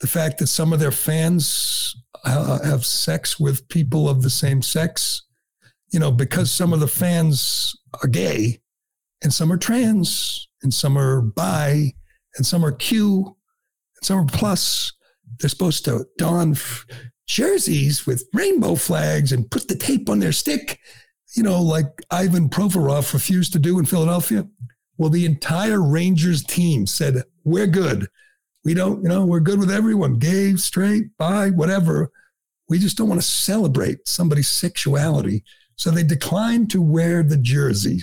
[0.00, 4.62] the fact that some of their fans uh, have sex with people of the same
[4.62, 5.22] sex.
[5.92, 8.60] You know, because some of the fans are gay,
[9.22, 11.92] and some are trans, and some are bi,
[12.36, 13.36] and some are Q,
[13.96, 14.92] and some are plus.
[15.38, 16.86] They're supposed to don f-
[17.26, 20.78] jerseys with rainbow flags and put the tape on their stick,
[21.34, 24.46] you know, like Ivan Provorov refused to do in Philadelphia.
[24.96, 28.08] Well, the entire Rangers team said, We're good.
[28.64, 32.10] We don't, you know, we're good with everyone, gay, straight, bi, whatever.
[32.68, 35.44] We just don't want to celebrate somebody's sexuality.
[35.76, 38.02] So they declined to wear the jersey,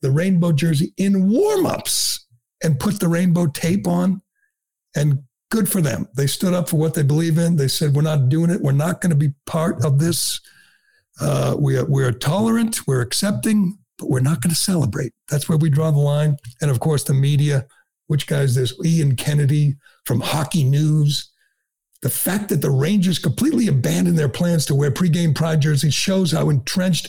[0.00, 2.26] the rainbow jersey, in warm ups
[2.62, 4.22] and put the rainbow tape on.
[4.96, 6.08] And good for them.
[6.16, 7.56] They stood up for what they believe in.
[7.56, 8.60] They said, We're not doing it.
[8.60, 10.40] We're not going to be part of this.
[11.20, 15.12] Uh, we are, we're tolerant, we're accepting, but we're not going to celebrate.
[15.28, 16.36] That's where we draw the line.
[16.60, 17.66] And of course, the media,
[18.06, 21.30] which guys, there's Ian Kennedy from Hockey News.
[22.02, 26.30] The fact that the Rangers completely abandoned their plans to wear pregame pride jerseys shows
[26.30, 27.08] how entrenched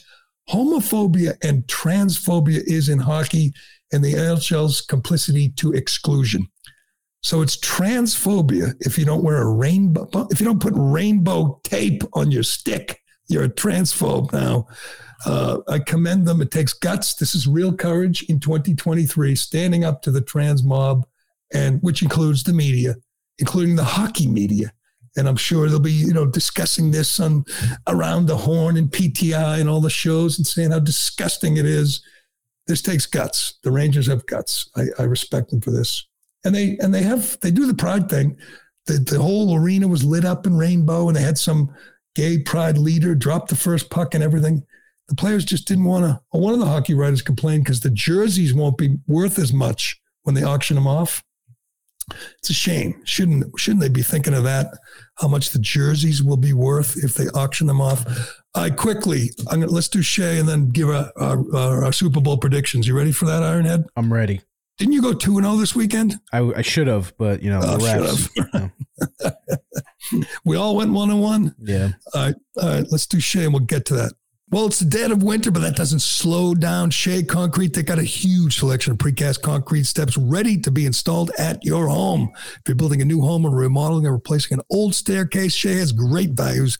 [0.49, 3.53] homophobia and transphobia is in hockey
[3.91, 6.47] and the NHL's complicity to exclusion.
[7.21, 12.03] So it's transphobia if you don't wear a rainbow, if you don't put rainbow tape
[12.13, 14.67] on your stick, you're a transphobe now.
[15.25, 16.41] Uh, I commend them.
[16.41, 17.15] It takes guts.
[17.15, 21.05] This is real courage in 2023, standing up to the trans mob,
[21.53, 22.95] and which includes the media,
[23.37, 24.71] including the hockey media.
[25.17, 27.43] And I'm sure they'll be, you know, discussing this on
[27.87, 32.01] around the horn and PTI and all the shows and saying how disgusting it is.
[32.69, 33.59] This takes guts.
[33.63, 34.69] The Rangers have guts.
[34.77, 36.05] I, I respect them for this
[36.43, 38.37] and they and they have they do the pride thing.
[38.85, 41.73] The the whole arena was lit up in rainbow, and they had some
[42.15, 44.63] gay pride leader drop the first puck and everything.
[45.07, 46.21] The players just didn't want to.
[46.37, 50.35] One of the hockey writers complained because the jerseys won't be worth as much when
[50.35, 51.23] they auction them off.
[52.39, 53.01] It's a shame.
[53.05, 54.67] Shouldn't shouldn't they be thinking of that?
[55.15, 58.05] How much the jerseys will be worth if they auction them off?
[58.55, 62.37] I quickly, I'm gonna, let's do Shea and then give our, our, our Super Bowl
[62.37, 62.87] predictions.
[62.87, 63.85] You ready for that, Ironhead?
[63.95, 64.41] I'm ready.
[64.79, 66.15] Didn't you go two and zero this weekend?
[66.33, 68.71] I, I should have, but you know, Oh, refs.
[70.45, 71.55] we all went one and one.
[71.59, 71.89] yeah.
[72.13, 72.85] All right, all right.
[72.89, 74.13] Let's do Shea, and we'll get to that.
[74.51, 77.73] Well, it's the dead of winter, but that doesn't slow down Shea Concrete.
[77.75, 81.87] They got a huge selection of precast concrete steps ready to be installed at your
[81.87, 82.31] home.
[82.55, 85.91] If you're building a new home or remodeling or replacing an old staircase, Shea has
[85.91, 86.79] great values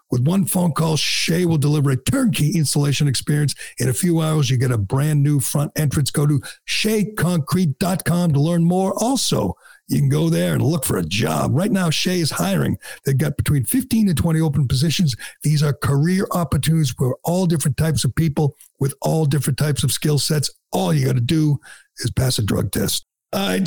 [0.11, 3.55] With one phone call, Shea will deliver a turnkey installation experience.
[3.79, 6.11] In a few hours, you get a brand new front entrance.
[6.11, 8.93] Go to sheaconcrete.com to learn more.
[9.01, 9.55] Also,
[9.87, 11.51] you can go there and look for a job.
[11.53, 12.77] Right now, Shea is hiring.
[13.05, 15.15] They've got between 15 and 20 open positions.
[15.43, 19.91] These are career opportunities for all different types of people with all different types of
[19.91, 20.49] skill sets.
[20.71, 21.59] All you got to do
[21.99, 23.05] is pass a drug test.
[23.33, 23.59] I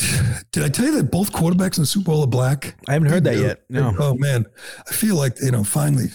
[0.53, 2.77] did I tell you that both quarterbacks in the Super Bowl are black?
[2.87, 3.63] I haven't heard that yet.
[3.71, 3.95] No.
[3.99, 4.45] Oh man,
[4.87, 6.09] I feel like you know finally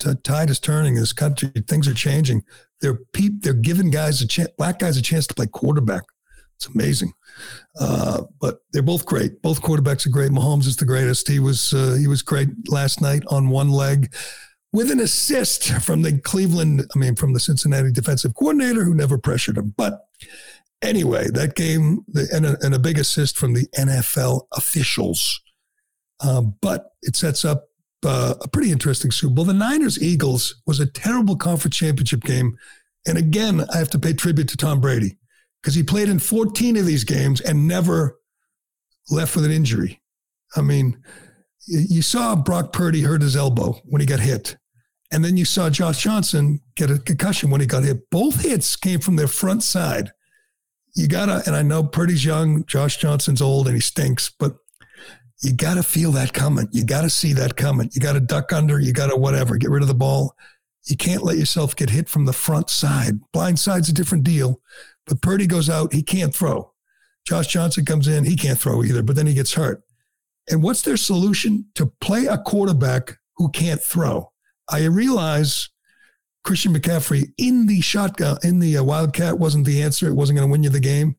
[0.00, 1.50] the tide is turning in this country.
[1.66, 2.44] Things are changing.
[2.80, 3.42] They're peep.
[3.42, 6.02] They're giving guys a chance, black guys a chance to play quarterback.
[6.56, 7.12] It's amazing.
[7.80, 9.42] Uh, but they're both great.
[9.42, 10.30] Both quarterbacks are great.
[10.30, 11.26] Mahomes is the greatest.
[11.28, 14.14] He was uh, he was great last night on one leg
[14.72, 16.86] with an assist from the Cleveland.
[16.94, 20.06] I mean, from the Cincinnati defensive coordinator who never pressured him, but
[20.82, 25.40] anyway, that game and a, and a big assist from the NFL officials.
[26.20, 27.68] Uh, but it sets up
[28.04, 29.44] uh, a pretty interesting Super Bowl.
[29.44, 32.56] The Niners Eagles was a terrible conference championship game.
[33.06, 35.18] And again, I have to pay tribute to Tom Brady
[35.60, 38.18] because he played in 14 of these games and never
[39.10, 40.00] left with an injury.
[40.56, 41.02] I mean,
[41.66, 44.56] you saw Brock Purdy hurt his elbow when he got hit.
[45.10, 48.08] And then you saw Josh Johnson get a concussion when he got hit.
[48.10, 50.12] Both hits came from their front side
[50.94, 54.56] you gotta, and I know Purdy's young, Josh Johnson's old, and he stinks, but
[55.42, 56.68] you gotta feel that coming.
[56.72, 57.90] You gotta see that coming.
[57.92, 58.78] You gotta duck under.
[58.78, 59.56] You gotta whatever.
[59.56, 60.36] Get rid of the ball.
[60.84, 63.20] You can't let yourself get hit from the front side.
[63.32, 64.60] Blind side's a different deal,
[65.06, 65.92] but Purdy goes out.
[65.92, 66.72] He can't throw.
[67.26, 68.24] Josh Johnson comes in.
[68.24, 69.82] He can't throw either, but then he gets hurt.
[70.50, 74.32] And what's their solution to play a quarterback who can't throw?
[74.68, 75.68] I realize
[76.44, 80.08] Christian McCaffrey in the shotgun, in the uh, Wildcat wasn't the answer.
[80.08, 81.16] It wasn't going to win you the game.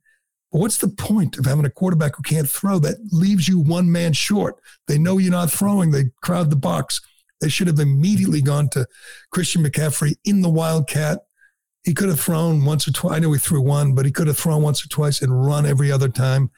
[0.54, 4.14] What's the point of having a quarterback who can't throw that leaves you one man
[4.14, 4.56] short?
[4.88, 7.01] They know you're not throwing, they crowd the box.
[7.41, 8.88] They should have immediately gone to
[9.32, 11.20] Christian McCaffrey in the Wildcat.
[11.84, 13.16] He could have thrown once or twice.
[13.16, 15.66] I know he threw one, but he could have thrown once or twice and run
[15.66, 16.51] every other time.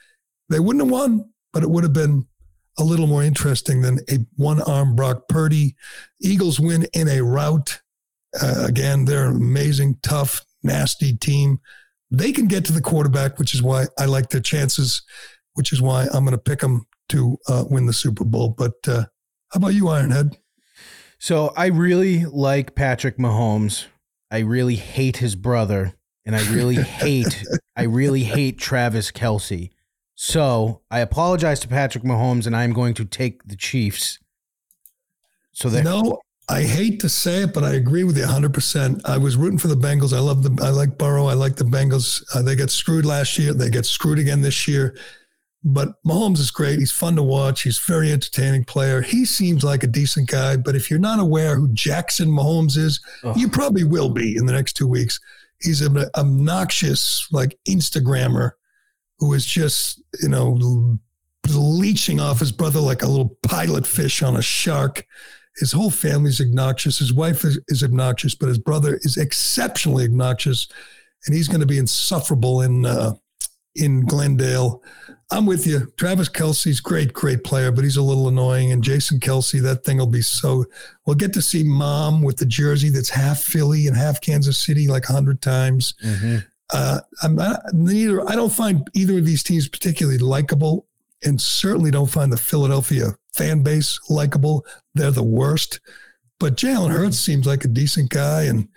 [0.48, 2.26] They wouldn't have won, but it would have been
[2.78, 5.74] a little more interesting than a one arm Brock Purdy.
[6.20, 7.80] Eagles win in a rout
[8.40, 11.60] uh, again, they're an amazing, tough, nasty team.
[12.10, 15.02] They can get to the quarterback, which is why I like their chances,
[15.54, 18.54] which is why I'm going to pick them to uh, win the Super Bowl.
[18.56, 19.04] But uh,
[19.50, 20.36] how about you, Ironhead?
[21.18, 23.86] So I really like Patrick Mahomes.
[24.30, 25.94] I really hate his brother,
[26.24, 27.42] and I really hate,
[27.76, 29.70] I really hate Travis Kelce.
[30.14, 34.18] So I apologize to Patrick Mahomes, and I'm going to take the Chiefs.
[35.52, 39.00] So that no, I hate to say it, but I agree with you 100%.
[39.04, 40.12] I was rooting for the Bengals.
[40.12, 41.26] I love the, I like Burrow.
[41.26, 42.22] I like the Bengals.
[42.34, 43.52] Uh, they got screwed last year.
[43.52, 44.96] They get screwed again this year.
[45.64, 46.78] But Mahomes is great.
[46.78, 47.62] He's fun to watch.
[47.62, 49.02] He's a very entertaining player.
[49.02, 50.56] He seems like a decent guy.
[50.56, 53.34] But if you're not aware who Jackson Mahomes is, oh.
[53.36, 55.18] you probably will be in the next two weeks.
[55.60, 58.52] He's an obnoxious, like Instagrammer
[59.18, 60.98] who is just, you know,
[61.48, 65.04] leeching off his brother like a little pilot fish on a shark
[65.58, 66.98] his whole family's obnoxious.
[66.98, 70.68] His wife is, is obnoxious, but his brother is exceptionally obnoxious,
[71.26, 73.14] and he's going to be insufferable in uh,
[73.74, 74.82] in Glendale.
[75.30, 75.92] I'm with you.
[75.96, 78.70] Travis Kelce's great, great player, but he's a little annoying.
[78.70, 80.64] And Jason Kelce, that thing will be so.
[81.04, 84.86] We'll get to see mom with the jersey that's half Philly and half Kansas City
[84.86, 85.94] like a hundred times.
[86.04, 86.36] Mm-hmm.
[86.72, 88.28] Uh, I'm not, neither.
[88.28, 90.86] I don't find either of these teams particularly likable,
[91.24, 94.64] and certainly don't find the Philadelphia fan base likable.
[94.94, 95.80] They're the worst.
[96.38, 98.68] But Jalen Hurts seems like a decent guy, and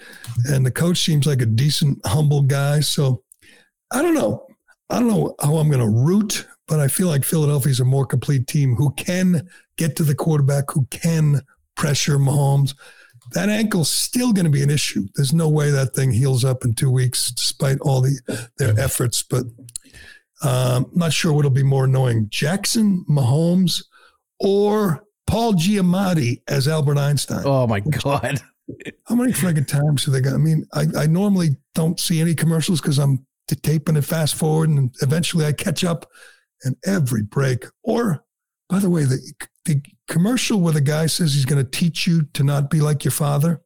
[0.45, 2.79] and the coach seems like a decent, humble guy.
[2.79, 3.23] So
[3.91, 4.45] I don't know.
[4.89, 8.05] I don't know how I'm going to root, but I feel like Philadelphia's a more
[8.05, 9.47] complete team who can
[9.77, 11.41] get to the quarterback, who can
[11.75, 12.75] pressure Mahomes.
[13.33, 15.07] That ankle's still going to be an issue.
[15.15, 19.21] There's no way that thing heals up in two weeks, despite all the their efforts.
[19.21, 19.45] But
[20.41, 23.83] um, not sure what'll be more annoying: Jackson, Mahomes,
[24.39, 27.43] or Paul Giamatti as Albert Einstein.
[27.45, 28.39] Oh my God.
[29.05, 30.33] How many friggin' times have they got?
[30.33, 33.25] I mean, I, I normally don't see any commercials because I'm
[33.55, 36.09] taping it fast forward, and eventually I catch up.
[36.63, 38.25] And every break, or
[38.67, 39.19] by the way, the
[39.63, 43.05] the commercial where the guy says he's going to teach you to not be like
[43.05, 43.61] your father.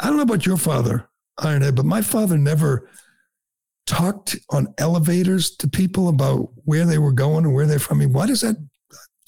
[0.00, 1.08] I don't know about your father,
[1.38, 2.90] Ironhead, but my father never
[3.86, 7.98] talked on elevators to people about where they were going and where they're from.
[7.98, 8.56] I mean, why does that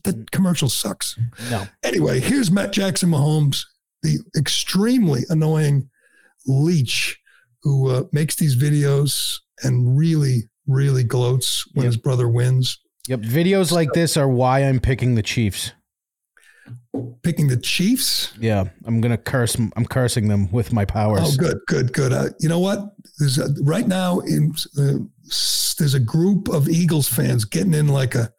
[0.07, 1.19] that commercial sucks?
[1.51, 1.67] No.
[1.83, 3.63] Anyway, here's Matt Jackson Mahomes,
[4.03, 5.89] the extremely annoying
[6.47, 7.19] leech
[7.63, 11.93] who uh, makes these videos and really, really gloats when Yep.
[11.93, 12.79] his brother wins.
[13.09, 13.21] Yep.
[13.21, 15.73] Videos like this are why I'm picking the Chiefs.
[17.23, 18.33] Picking the Chiefs.
[18.41, 19.55] Yeah, I'm gonna curse.
[19.77, 21.21] I'm cursing them with my powers.
[21.23, 22.13] Oh, good, good, good.
[22.13, 22.95] Uh, you know what?
[23.19, 24.95] There's a, right now in uh,
[25.79, 28.31] there's a group of Eagles fans getting in like a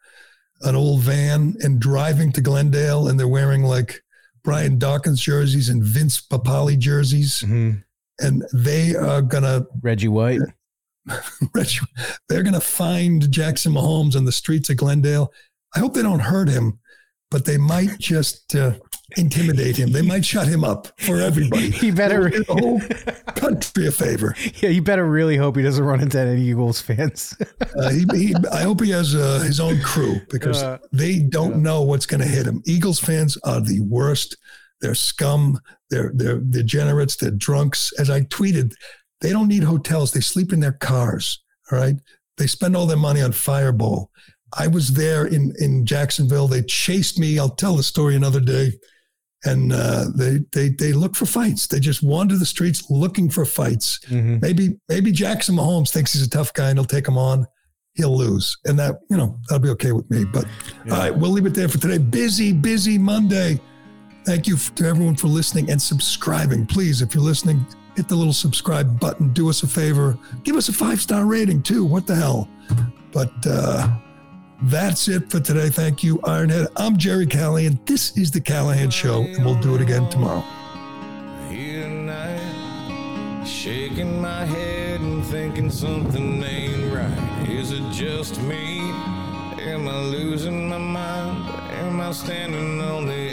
[0.62, 4.04] an old van and driving to Glendale, and they're wearing like
[4.44, 7.84] Brian Dawkins jerseys and Vince Papale jerseys, Mhm.
[8.20, 10.42] and they are gonna Reggie White.
[11.54, 11.80] Reggie,
[12.30, 15.32] they're gonna find Jackson Mahomes on the streets of Glendale.
[15.76, 16.80] I hope they don't hurt him,
[17.32, 18.74] but they might just uh,
[19.18, 19.92] intimidate him.
[19.92, 21.72] They might shut him up for everybody.
[21.78, 22.30] He better.
[22.30, 22.80] The whole
[23.36, 24.36] country a favor.
[24.62, 27.36] Yeah, you better really hope he doesn't run into any Eagles fans.
[27.78, 31.62] Uh, he, he, I hope he has uh, his own crew because Uh, they don't
[31.62, 32.60] know what's going to hit him.
[32.66, 34.36] Eagles fans are the worst.
[34.82, 35.60] They're scum.
[35.92, 37.16] They're they're degenerates.
[37.18, 37.92] They're drunks.
[38.00, 38.74] As I tweeted,
[39.22, 40.12] they don't need hotels.
[40.12, 41.44] They sleep in their cars.
[41.72, 41.98] All right.
[42.38, 44.10] They spend all their money on Fireball.
[44.58, 46.48] I was there in in Jacksonville.
[46.48, 47.38] They chased me.
[47.40, 48.72] I'll tell the story another day.
[49.46, 51.68] And uh, they they they look for fights.
[51.68, 54.00] They just wander the streets looking for fights.
[54.08, 54.42] Mhm.
[54.42, 57.46] Maybe maybe Jackson Mahomes thinks he's a tough guy and he'll take him on.
[57.94, 60.24] He'll lose, and that you know that'll be okay with me.
[60.26, 60.46] But
[60.92, 61.98] all right, we'll leave it there for today.
[62.00, 63.60] Busy, busy Monday.
[64.26, 66.66] Thank you to everyone for listening and subscribing.
[66.66, 69.34] Please, if you're listening, hit the little subscribe button.
[69.34, 70.18] Do us a favor.
[70.44, 71.84] Give us a five star rating too.
[71.86, 72.50] What the hell?
[73.12, 73.98] But uh,
[74.64, 75.70] that's it for today.
[75.70, 76.68] Thank you, Ironhead.
[76.76, 77.80] I'm Gerry Callahan.
[77.86, 80.44] This is the Callahan Show, and we'll do it again tomorrow.
[81.50, 87.50] here tonight, shaking my head and thinking something ain't right.
[87.50, 88.80] Is it just me?
[89.60, 91.50] Am I losing my mind?
[91.72, 93.27] Am I standing on the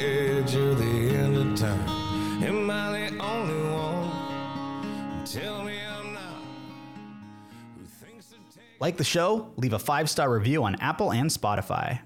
[8.85, 9.51] Like the show?
[9.57, 12.01] Leave a five star review on Apple and Spotify.